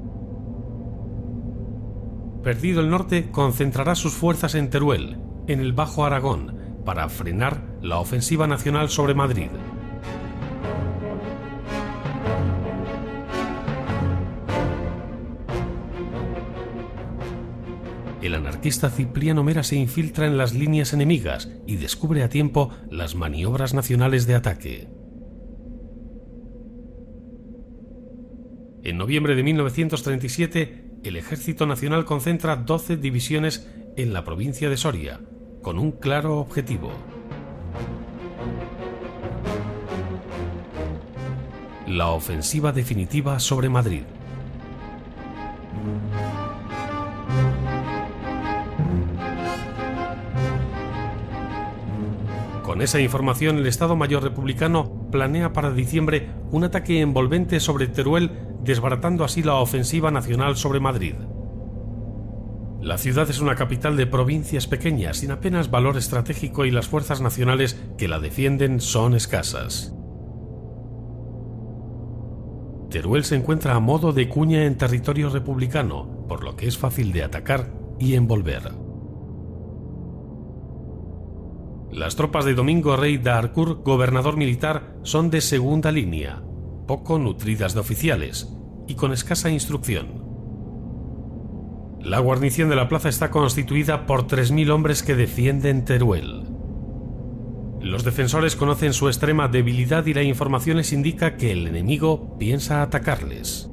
Perdido 2.42 2.82
el 2.82 2.90
norte, 2.90 3.30
concentrará 3.30 3.94
sus 3.94 4.12
fuerzas 4.12 4.54
en 4.54 4.68
Teruel, 4.68 5.16
en 5.46 5.60
el 5.60 5.72
Bajo 5.72 6.04
Aragón, 6.04 6.82
para 6.84 7.08
frenar 7.08 7.62
la 7.80 7.98
ofensiva 7.98 8.46
nacional 8.46 8.90
sobre 8.90 9.14
Madrid. 9.14 9.48
El 18.20 18.34
anarquista 18.34 18.90
Cipriano 18.90 19.42
Mera 19.42 19.62
se 19.62 19.76
infiltra 19.76 20.26
en 20.26 20.36
las 20.36 20.52
líneas 20.52 20.92
enemigas 20.92 21.48
y 21.66 21.76
descubre 21.76 22.22
a 22.22 22.28
tiempo 22.28 22.70
las 22.90 23.14
maniobras 23.14 23.72
nacionales 23.72 24.26
de 24.26 24.34
ataque. 24.34 24.97
En 28.88 28.96
noviembre 28.96 29.34
de 29.34 29.42
1937, 29.42 31.00
el 31.04 31.16
Ejército 31.16 31.66
Nacional 31.66 32.06
concentra 32.06 32.56
12 32.56 32.96
divisiones 32.96 33.68
en 33.98 34.14
la 34.14 34.24
provincia 34.24 34.70
de 34.70 34.78
Soria, 34.78 35.20
con 35.60 35.78
un 35.78 35.92
claro 35.92 36.38
objetivo. 36.38 36.90
La 41.86 42.08
ofensiva 42.08 42.72
definitiva 42.72 43.38
sobre 43.40 43.68
Madrid. 43.68 44.04
Con 52.62 52.80
esa 52.80 53.00
información, 53.00 53.58
el 53.58 53.66
Estado 53.66 53.96
Mayor 53.96 54.22
Republicano 54.22 55.08
planea 55.10 55.52
para 55.52 55.72
diciembre 55.72 56.30
un 56.50 56.64
ataque 56.64 57.02
envolvente 57.02 57.60
sobre 57.60 57.86
Teruel 57.86 58.47
desbaratando 58.68 59.24
así 59.24 59.42
la 59.42 59.54
ofensiva 59.54 60.10
nacional 60.10 60.56
sobre 60.56 60.78
Madrid. 60.78 61.14
La 62.82 62.98
ciudad 62.98 63.28
es 63.30 63.40
una 63.40 63.54
capital 63.54 63.96
de 63.96 64.06
provincias 64.06 64.66
pequeñas 64.66 65.16
sin 65.16 65.30
apenas 65.30 65.70
valor 65.70 65.96
estratégico 65.96 66.66
y 66.66 66.70
las 66.70 66.86
fuerzas 66.86 67.22
nacionales 67.22 67.80
que 67.96 68.08
la 68.08 68.20
defienden 68.20 68.80
son 68.80 69.14
escasas. 69.14 69.94
Teruel 72.90 73.24
se 73.24 73.36
encuentra 73.36 73.74
a 73.74 73.80
modo 73.80 74.12
de 74.12 74.28
cuña 74.28 74.66
en 74.66 74.76
territorio 74.76 75.30
republicano, 75.30 76.26
por 76.28 76.44
lo 76.44 76.54
que 76.54 76.66
es 76.66 76.76
fácil 76.76 77.10
de 77.12 77.22
atacar 77.24 77.72
y 77.98 78.14
envolver. 78.16 78.70
Las 81.90 82.16
tropas 82.16 82.44
de 82.44 82.52
Domingo 82.52 82.96
Rey 82.96 83.16
de 83.16 83.30
Arcourt, 83.30 83.82
gobernador 83.82 84.36
militar, 84.36 84.94
son 85.04 85.30
de 85.30 85.40
segunda 85.40 85.90
línea, 85.90 86.42
poco 86.86 87.18
nutridas 87.18 87.72
de 87.74 87.80
oficiales, 87.80 88.57
y 88.88 88.94
con 88.94 89.12
escasa 89.12 89.50
instrucción. 89.50 90.26
La 92.00 92.18
guarnición 92.18 92.68
de 92.68 92.76
la 92.76 92.88
plaza 92.88 93.08
está 93.08 93.30
constituida 93.30 94.06
por 94.06 94.26
3.000 94.26 94.70
hombres 94.70 95.02
que 95.02 95.14
defienden 95.14 95.84
Teruel. 95.84 96.44
Los 97.80 98.02
defensores 98.02 98.56
conocen 98.56 98.92
su 98.92 99.08
extrema 99.08 99.46
debilidad 99.46 100.06
y 100.06 100.14
la 100.14 100.22
información 100.22 100.78
les 100.78 100.92
indica 100.92 101.36
que 101.36 101.52
el 101.52 101.66
enemigo 101.66 102.36
piensa 102.38 102.82
atacarles. 102.82 103.70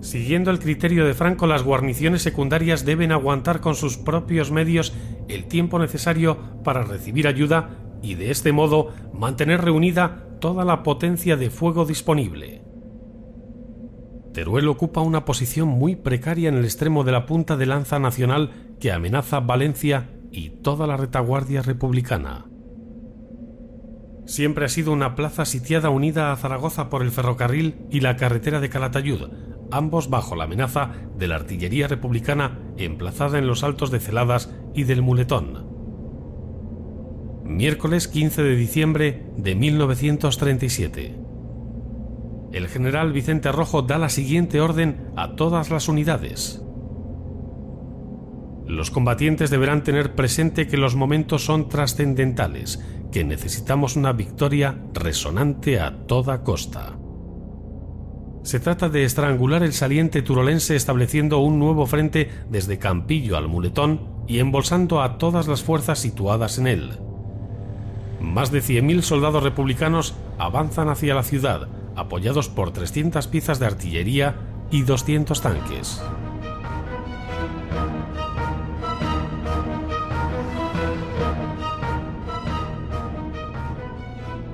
Siguiendo 0.00 0.50
el 0.50 0.58
criterio 0.58 1.04
de 1.04 1.14
Franco, 1.14 1.46
las 1.46 1.62
guarniciones 1.62 2.22
secundarias 2.22 2.84
deben 2.84 3.12
aguantar 3.12 3.60
con 3.60 3.74
sus 3.74 3.96
propios 3.96 4.50
medios 4.50 4.92
el 5.28 5.46
tiempo 5.46 5.78
necesario 5.78 6.38
para 6.62 6.84
recibir 6.84 7.26
ayuda 7.26 7.70
y 8.02 8.14
de 8.14 8.30
este 8.30 8.52
modo 8.52 8.92
mantener 9.12 9.62
reunida 9.62 10.28
toda 10.40 10.64
la 10.64 10.82
potencia 10.82 11.36
de 11.36 11.50
fuego 11.50 11.84
disponible. 11.84 12.65
Teruel 14.36 14.68
ocupa 14.68 15.00
una 15.00 15.24
posición 15.24 15.66
muy 15.66 15.96
precaria 15.96 16.50
en 16.50 16.56
el 16.56 16.66
extremo 16.66 17.04
de 17.04 17.12
la 17.12 17.24
punta 17.24 17.56
de 17.56 17.64
lanza 17.64 17.98
nacional 17.98 18.50
que 18.78 18.92
amenaza 18.92 19.40
Valencia 19.40 20.10
y 20.30 20.50
toda 20.50 20.86
la 20.86 20.98
retaguardia 20.98 21.62
republicana. 21.62 22.44
Siempre 24.26 24.66
ha 24.66 24.68
sido 24.68 24.92
una 24.92 25.14
plaza 25.14 25.46
sitiada 25.46 25.88
unida 25.88 26.32
a 26.32 26.36
Zaragoza 26.36 26.90
por 26.90 27.00
el 27.00 27.12
ferrocarril 27.12 27.86
y 27.90 28.00
la 28.00 28.16
carretera 28.16 28.60
de 28.60 28.68
Calatayud, 28.68 29.22
ambos 29.70 30.10
bajo 30.10 30.36
la 30.36 30.44
amenaza 30.44 30.90
de 31.16 31.28
la 31.28 31.36
artillería 31.36 31.88
republicana 31.88 32.58
emplazada 32.76 33.38
en 33.38 33.46
los 33.46 33.64
altos 33.64 33.90
de 33.90 34.00
Celadas 34.00 34.52
y 34.74 34.84
del 34.84 35.00
Muletón. 35.00 35.64
Miércoles 37.42 38.06
15 38.06 38.42
de 38.42 38.54
diciembre 38.54 39.30
de 39.38 39.54
1937 39.54 41.25
el 42.56 42.68
general 42.68 43.12
Vicente 43.12 43.52
Rojo 43.52 43.82
da 43.82 43.98
la 43.98 44.08
siguiente 44.08 44.60
orden 44.60 45.10
a 45.16 45.36
todas 45.36 45.70
las 45.70 45.88
unidades. 45.88 46.62
Los 48.66 48.90
combatientes 48.90 49.50
deberán 49.50 49.84
tener 49.84 50.14
presente 50.14 50.66
que 50.66 50.76
los 50.76 50.96
momentos 50.96 51.44
son 51.44 51.68
trascendentales, 51.68 52.82
que 53.12 53.24
necesitamos 53.24 53.94
una 53.96 54.12
victoria 54.12 54.76
resonante 54.92 55.78
a 55.78 56.06
toda 56.06 56.42
costa. 56.42 56.98
Se 58.42 58.58
trata 58.58 58.88
de 58.88 59.04
estrangular 59.04 59.62
el 59.62 59.72
saliente 59.72 60.22
turolense 60.22 60.76
estableciendo 60.76 61.38
un 61.38 61.58
nuevo 61.58 61.86
frente 61.86 62.30
desde 62.48 62.78
Campillo 62.78 63.36
al 63.36 63.48
Muletón 63.48 64.24
y 64.26 64.38
embolsando 64.38 65.02
a 65.02 65.18
todas 65.18 65.46
las 65.46 65.62
fuerzas 65.62 65.98
situadas 65.98 66.58
en 66.58 66.66
él. 66.66 66.90
Más 68.20 68.50
de 68.50 68.60
100.000 68.60 69.02
soldados 69.02 69.42
republicanos 69.42 70.14
avanzan 70.38 70.88
hacia 70.88 71.14
la 71.14 71.22
ciudad, 71.22 71.68
apoyados 71.96 72.48
por 72.48 72.72
300 72.72 73.26
piezas 73.26 73.58
de 73.58 73.66
artillería 73.66 74.36
y 74.70 74.82
200 74.82 75.40
tanques. 75.40 76.00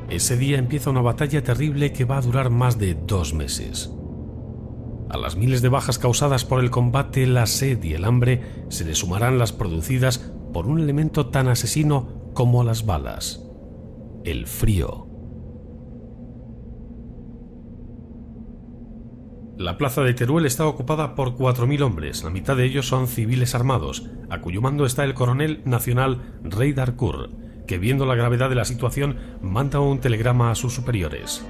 Ese 0.08 0.36
día 0.36 0.58
empieza 0.58 0.90
una 0.90 1.00
batalla 1.00 1.42
terrible 1.42 1.92
que 1.92 2.04
va 2.04 2.18
a 2.18 2.20
durar 2.20 2.50
más 2.50 2.78
de 2.78 2.94
dos 2.94 3.32
meses. 3.32 3.90
A 5.08 5.16
las 5.16 5.36
miles 5.36 5.62
de 5.62 5.70
bajas 5.70 5.98
causadas 5.98 6.44
por 6.44 6.60
el 6.60 6.70
combate, 6.70 7.26
la 7.26 7.46
sed 7.46 7.82
y 7.82 7.94
el 7.94 8.04
hambre 8.04 8.64
se 8.68 8.84
le 8.84 8.94
sumarán 8.94 9.38
las 9.38 9.52
producidas 9.52 10.18
por 10.52 10.66
un 10.66 10.80
elemento 10.80 11.28
tan 11.28 11.48
asesino 11.48 12.30
como 12.34 12.62
las 12.62 12.84
balas, 12.84 13.42
el 14.24 14.46
frío. 14.46 15.11
La 19.62 19.78
plaza 19.78 20.02
de 20.02 20.12
Teruel 20.12 20.44
está 20.44 20.66
ocupada 20.66 21.14
por 21.14 21.36
4.000 21.36 21.82
hombres, 21.82 22.24
la 22.24 22.30
mitad 22.30 22.56
de 22.56 22.64
ellos 22.64 22.88
son 22.88 23.06
civiles 23.06 23.54
armados, 23.54 24.10
a 24.28 24.40
cuyo 24.40 24.60
mando 24.60 24.84
está 24.84 25.04
el 25.04 25.14
coronel 25.14 25.62
nacional 25.64 26.20
Rey 26.42 26.72
Darcourt, 26.72 27.30
que 27.64 27.78
viendo 27.78 28.04
la 28.04 28.16
gravedad 28.16 28.48
de 28.48 28.56
la 28.56 28.64
situación 28.64 29.18
manda 29.40 29.78
un 29.78 30.00
telegrama 30.00 30.50
a 30.50 30.56
sus 30.56 30.74
superiores. 30.74 31.46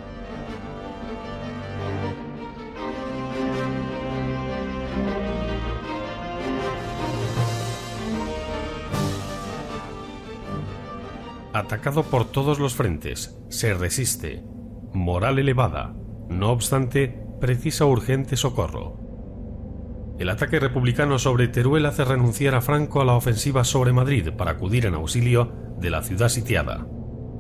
Atacado 11.55 12.03
por 12.03 12.27
todos 12.27 12.59
los 12.59 12.75
frentes, 12.75 13.39
se 13.49 13.73
resiste. 13.73 14.45
Moral 14.93 15.39
elevada. 15.39 15.95
No 16.29 16.51
obstante, 16.51 17.22
precisa 17.43 17.87
urgente 17.87 18.37
socorro. 18.37 20.15
El 20.17 20.29
ataque 20.29 20.61
republicano 20.61 21.19
sobre 21.19 21.49
Teruel 21.49 21.87
hace 21.87 22.05
renunciar 22.05 22.55
a 22.55 22.61
Franco 22.61 23.01
a 23.01 23.05
la 23.05 23.15
ofensiva 23.15 23.65
sobre 23.65 23.93
Madrid 23.93 24.31
para 24.39 24.53
acudir 24.53 24.87
en 24.87 24.95
auxilio 24.95 25.53
de 25.81 25.91
la 25.91 26.05
ciudad 26.05 26.29
sitiada. 26.29 26.87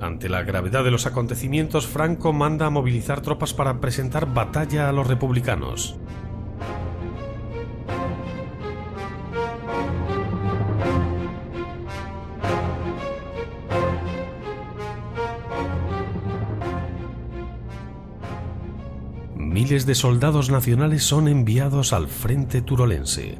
Ante 0.00 0.28
la 0.28 0.42
gravedad 0.42 0.82
de 0.82 0.90
los 0.90 1.07
acontecimientos, 1.07 1.86
Franco 1.86 2.32
manda 2.32 2.66
a 2.66 2.70
movilizar 2.70 3.20
tropas 3.20 3.55
para 3.55 3.80
presentar 3.80 4.34
batalla 4.34 4.88
a 4.88 4.92
los 4.92 5.07
republicanos. 5.07 6.00
Miles 19.62 19.86
de 19.86 19.94
soldados 19.94 20.50
nacionales 20.50 21.04
son 21.04 21.28
enviados 21.28 21.92
al 21.92 22.08
frente 22.08 22.62
turolense. 22.62 23.38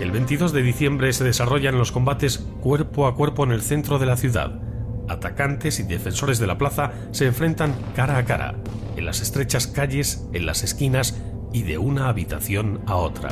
El 0.00 0.10
22 0.12 0.54
de 0.54 0.62
diciembre 0.62 1.12
se 1.12 1.24
desarrollan 1.24 1.76
los 1.76 1.92
combates 1.92 2.38
cuerpo 2.38 3.06
a 3.06 3.14
cuerpo 3.16 3.44
en 3.44 3.52
el 3.52 3.60
centro 3.60 3.98
de 3.98 4.06
la 4.06 4.16
ciudad. 4.16 4.62
Atacantes 5.10 5.78
y 5.78 5.82
defensores 5.82 6.38
de 6.38 6.46
la 6.46 6.56
plaza 6.56 6.92
se 7.10 7.26
enfrentan 7.26 7.74
cara 7.94 8.16
a 8.16 8.24
cara, 8.24 8.54
en 8.96 9.04
las 9.04 9.20
estrechas 9.20 9.66
calles, 9.66 10.26
en 10.32 10.46
las 10.46 10.64
esquinas 10.64 11.20
y 11.52 11.64
de 11.64 11.76
una 11.76 12.08
habitación 12.08 12.80
a 12.86 12.94
otra. 12.94 13.28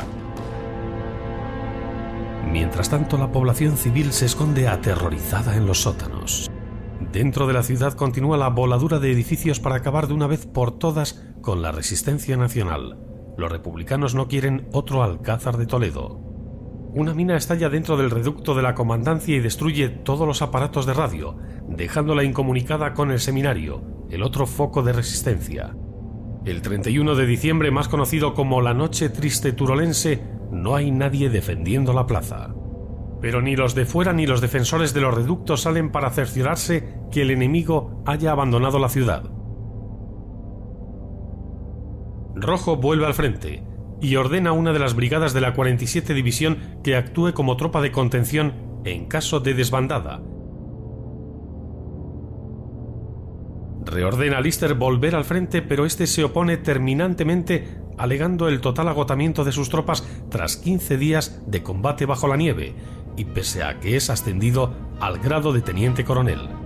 Mientras 2.52 2.90
tanto, 2.90 3.16
la 3.16 3.32
población 3.32 3.78
civil 3.78 4.12
se 4.12 4.26
esconde 4.26 4.68
aterrorizada 4.68 5.56
en 5.56 5.66
los 5.66 5.80
sótanos. 5.80 6.50
Dentro 7.10 7.46
de 7.46 7.54
la 7.54 7.62
ciudad 7.62 7.94
continúa 7.94 8.36
la 8.36 8.50
voladura 8.50 8.98
de 8.98 9.10
edificios 9.10 9.58
para 9.58 9.76
acabar 9.76 10.06
de 10.06 10.12
una 10.12 10.26
vez 10.26 10.44
por 10.44 10.78
todas 10.78 11.24
con 11.40 11.62
la 11.62 11.72
resistencia 11.72 12.36
nacional. 12.36 12.98
Los 13.38 13.50
republicanos 13.50 14.14
no 14.14 14.28
quieren 14.28 14.68
otro 14.72 15.02
Alcázar 15.02 15.56
de 15.56 15.64
Toledo. 15.64 16.20
Una 16.94 17.14
mina 17.14 17.38
estalla 17.38 17.70
dentro 17.70 17.96
del 17.96 18.10
reducto 18.10 18.54
de 18.54 18.60
la 18.60 18.74
comandancia 18.74 19.34
y 19.34 19.40
destruye 19.40 19.88
todos 19.88 20.26
los 20.26 20.42
aparatos 20.42 20.84
de 20.84 20.92
radio, 20.92 21.38
dejándola 21.68 22.22
incomunicada 22.22 22.92
con 22.92 23.10
el 23.12 23.20
seminario, 23.20 23.82
el 24.10 24.22
otro 24.22 24.46
foco 24.46 24.82
de 24.82 24.92
resistencia. 24.92 25.74
El 26.44 26.60
31 26.60 27.14
de 27.14 27.24
diciembre, 27.24 27.70
más 27.70 27.88
conocido 27.88 28.34
como 28.34 28.60
la 28.60 28.74
Noche 28.74 29.08
Triste 29.08 29.52
Turolense, 29.52 30.41
no 30.52 30.76
hay 30.76 30.90
nadie 30.90 31.30
defendiendo 31.30 31.92
la 31.92 32.06
plaza. 32.06 32.54
Pero 33.20 33.40
ni 33.40 33.56
los 33.56 33.74
de 33.74 33.86
fuera 33.86 34.12
ni 34.12 34.26
los 34.26 34.40
defensores 34.40 34.92
de 34.94 35.00
los 35.00 35.14
reductos 35.14 35.62
salen 35.62 35.90
para 35.90 36.10
cerciorarse 36.10 36.94
que 37.10 37.22
el 37.22 37.30
enemigo 37.30 38.02
haya 38.06 38.32
abandonado 38.32 38.78
la 38.78 38.88
ciudad. 38.88 39.24
Rojo 42.34 42.76
vuelve 42.76 43.06
al 43.06 43.14
frente 43.14 43.64
y 44.00 44.16
ordena 44.16 44.50
a 44.50 44.52
una 44.52 44.72
de 44.72 44.78
las 44.78 44.94
brigadas 44.94 45.32
de 45.32 45.40
la 45.40 45.54
47 45.54 46.12
División 46.12 46.58
que 46.82 46.96
actúe 46.96 47.32
como 47.32 47.56
tropa 47.56 47.80
de 47.80 47.92
contención 47.92 48.52
en 48.84 49.06
caso 49.06 49.40
de 49.40 49.54
desbandada. 49.54 50.20
Reordena 53.84 54.38
a 54.38 54.40
Lister 54.40 54.74
volver 54.74 55.14
al 55.14 55.24
frente, 55.24 55.60
pero 55.60 55.84
este 55.84 56.06
se 56.06 56.24
opone 56.24 56.56
terminantemente 56.56 57.78
alegando 57.98 58.48
el 58.48 58.60
total 58.60 58.88
agotamiento 58.88 59.44
de 59.44 59.52
sus 59.52 59.68
tropas 59.68 60.04
tras 60.30 60.56
15 60.56 60.96
días 60.96 61.42
de 61.46 61.62
combate 61.62 62.06
bajo 62.06 62.28
la 62.28 62.36
nieve, 62.36 62.74
y 63.16 63.24
pese 63.24 63.62
a 63.62 63.80
que 63.80 63.96
es 63.96 64.08
ascendido 64.10 64.72
al 65.00 65.18
grado 65.18 65.52
de 65.52 65.62
teniente 65.62 66.04
coronel. 66.04 66.61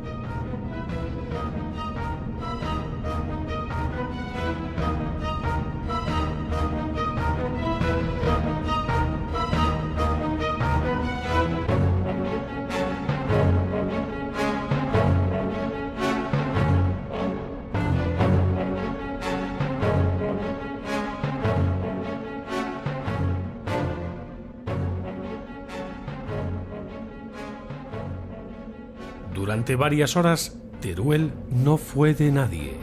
Varias 29.77 30.17
horas, 30.17 30.59
Teruel 30.81 31.33
no 31.51 31.77
fue 31.77 32.15
de 32.15 32.33
nadie. 32.33 32.79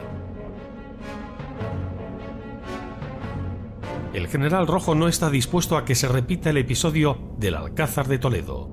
El 4.13 4.27
general 4.27 4.67
rojo 4.67 4.93
no 4.93 5.07
está 5.07 5.31
dispuesto 5.31 5.75
a 5.75 5.85
que 5.85 5.95
se 5.95 6.07
repita 6.07 6.51
el 6.51 6.57
episodio 6.57 7.17
del 7.39 7.55
Alcázar 7.55 8.07
de 8.07 8.19
Toledo. 8.19 8.69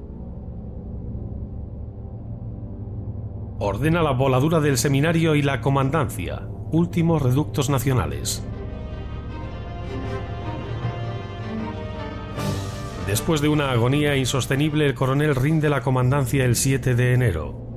Ordena 3.59 4.03
la 4.03 4.13
voladura 4.13 4.61
del 4.61 4.77
seminario 4.77 5.35
y 5.35 5.41
la 5.41 5.63
comandancia, 5.63 6.47
últimos 6.73 7.23
reductos 7.23 7.71
nacionales. 7.71 8.45
Después 13.07 13.41
de 13.41 13.49
una 13.49 13.71
agonía 13.71 14.17
insostenible, 14.17 14.87
el 14.87 14.95
coronel 14.95 15.35
rinde 15.35 15.71
la 15.71 15.81
comandancia 15.81 16.45
el 16.45 16.55
7 16.55 16.95
de 16.95 17.15
enero. 17.15 17.70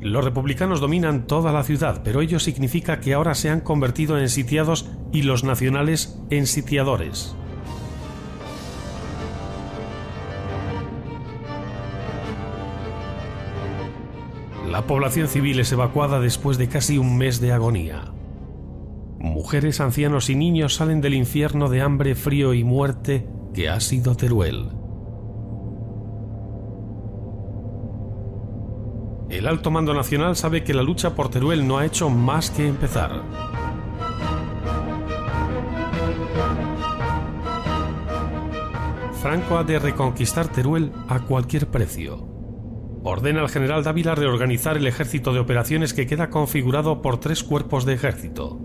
Los 0.00 0.24
republicanos 0.24 0.80
dominan 0.80 1.26
toda 1.26 1.52
la 1.52 1.62
ciudad, 1.62 2.00
pero 2.02 2.22
ello 2.22 2.38
significa 2.40 3.00
que 3.00 3.12
ahora 3.12 3.34
se 3.34 3.50
han 3.50 3.60
convertido 3.60 4.18
en 4.18 4.30
sitiados 4.30 4.88
y 5.12 5.22
los 5.22 5.44
nacionales 5.44 6.18
en 6.30 6.46
sitiadores. 6.46 7.36
La 14.70 14.86
población 14.86 15.28
civil 15.28 15.60
es 15.60 15.70
evacuada 15.72 16.20
después 16.20 16.56
de 16.56 16.68
casi 16.68 16.96
un 16.96 17.18
mes 17.18 17.40
de 17.40 17.52
agonía. 17.52 18.12
Mujeres, 19.18 19.80
ancianos 19.80 20.30
y 20.30 20.34
niños 20.34 20.76
salen 20.76 21.02
del 21.02 21.12
infierno 21.12 21.68
de 21.68 21.82
hambre, 21.82 22.14
frío 22.14 22.54
y 22.54 22.64
muerte 22.64 23.26
que 23.52 23.68
ha 23.68 23.80
sido 23.80 24.14
Teruel. 24.14 24.79
El 29.40 29.48
alto 29.48 29.70
mando 29.70 29.94
nacional 29.94 30.36
sabe 30.36 30.62
que 30.64 30.74
la 30.74 30.82
lucha 30.82 31.14
por 31.14 31.30
Teruel 31.30 31.66
no 31.66 31.78
ha 31.78 31.86
hecho 31.86 32.10
más 32.10 32.50
que 32.50 32.68
empezar. 32.68 33.22
Franco 39.22 39.56
ha 39.56 39.64
de 39.64 39.78
reconquistar 39.78 40.48
Teruel 40.48 40.92
a 41.08 41.20
cualquier 41.20 41.68
precio. 41.68 42.18
Ordena 43.02 43.40
al 43.40 43.48
general 43.48 43.82
Dávila 43.82 44.14
reorganizar 44.14 44.76
el 44.76 44.86
ejército 44.86 45.32
de 45.32 45.40
operaciones 45.40 45.94
que 45.94 46.06
queda 46.06 46.28
configurado 46.28 47.00
por 47.00 47.18
tres 47.18 47.42
cuerpos 47.42 47.86
de 47.86 47.94
ejército. 47.94 48.60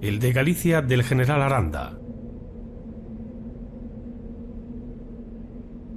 el 0.00 0.20
de 0.20 0.32
Galicia 0.32 0.80
del 0.80 1.02
general 1.02 1.42
Aranda, 1.42 1.98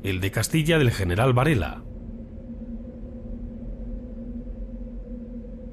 el 0.04 0.22
de 0.22 0.32
Castilla 0.32 0.78
del 0.78 0.92
general 0.92 1.34
Varela 1.34 1.84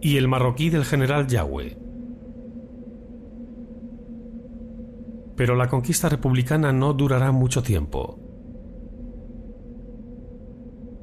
y 0.01 0.17
el 0.19 0.29
marroquí 0.29 0.71
del 0.71 0.85
general 0.85 1.27
Yahweh. 1.27 1.77
Pero 5.37 5.57
la 5.57 5.69
conquista 5.69 6.09
republicana 6.09 6.73
no 6.73 6.93
durará 6.95 7.33
mucho 7.33 7.63
tiempo. 7.63 8.21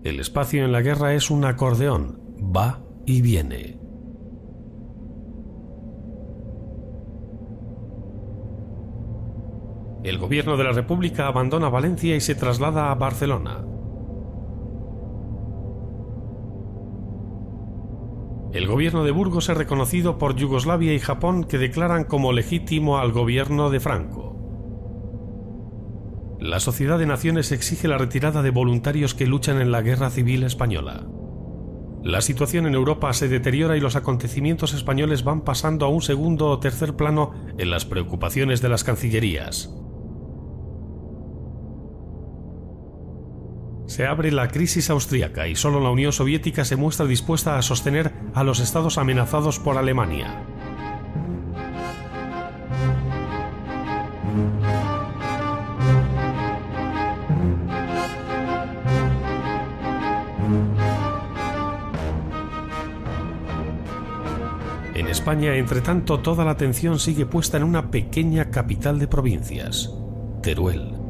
El 0.03 0.19
espacio 0.19 0.65
en 0.65 0.71
la 0.71 0.81
guerra 0.81 1.13
es 1.13 1.29
un 1.29 1.45
acordeón, 1.45 2.19
va 2.55 2.81
y 3.05 3.21
viene. 3.21 3.82
El 10.03 10.17
gobierno 10.17 10.57
de 10.57 10.65
la 10.65 10.73
República 10.73 11.27
abandona 11.27 11.69
Valencia 11.69 12.15
y 12.15 12.19
se 12.19 12.35
traslada 12.35 12.91
a 12.91 12.95
Barcelona. 12.95 13.63
El 18.51 18.67
gobierno 18.67 19.03
de 19.03 19.11
Burgos 19.11 19.49
es 19.49 19.57
reconocido 19.57 20.17
por 20.17 20.35
Yugoslavia 20.35 20.93
y 20.93 20.99
Japón 20.99 21.45
que 21.45 21.57
declaran 21.57 22.03
como 22.03 22.33
legítimo 22.33 22.99
al 22.99 23.11
gobierno 23.11 23.69
de 23.69 23.79
Franco. 23.79 24.37
La 26.39 26.59
Sociedad 26.59 26.99
de 26.99 27.05
Naciones 27.05 27.53
exige 27.53 27.87
la 27.87 27.97
retirada 27.97 28.41
de 28.41 28.49
voluntarios 28.49 29.15
que 29.15 29.25
luchan 29.25 29.61
en 29.61 29.71
la 29.71 29.81
Guerra 29.81 30.09
Civil 30.09 30.43
Española. 30.43 31.07
La 32.03 32.19
situación 32.19 32.67
en 32.67 32.75
Europa 32.75 33.13
se 33.13 33.29
deteriora 33.29 33.77
y 33.77 33.79
los 33.79 33.95
acontecimientos 33.95 34.73
españoles 34.73 35.23
van 35.23 35.45
pasando 35.45 35.85
a 35.85 35.89
un 35.89 36.01
segundo 36.01 36.49
o 36.49 36.59
tercer 36.59 36.97
plano 36.97 37.31
en 37.57 37.71
las 37.71 37.85
preocupaciones 37.85 38.61
de 38.61 38.67
las 38.67 38.83
cancillerías. 38.83 39.73
Se 43.93 44.07
abre 44.07 44.31
la 44.31 44.47
crisis 44.47 44.89
austríaca 44.89 45.47
y 45.47 45.55
solo 45.55 45.79
la 45.79 45.91
Unión 45.91 46.11
Soviética 46.11 46.65
se 46.65 46.75
muestra 46.75 47.05
dispuesta 47.05 47.59
a 47.59 47.61
sostener 47.61 48.11
a 48.33 48.43
los 48.43 48.59
estados 48.59 48.97
amenazados 48.97 49.59
por 49.59 49.77
Alemania. 49.77 50.41
En 64.95 65.07
España, 65.07 65.55
entre 65.55 65.81
tanto, 65.81 66.19
toda 66.21 66.43
la 66.43 66.49
atención 66.49 66.97
sigue 66.97 67.27
puesta 67.27 67.57
en 67.57 67.63
una 67.63 67.91
pequeña 67.91 68.49
capital 68.49 68.97
de 68.97 69.07
provincias, 69.07 69.91
Teruel. 70.41 71.02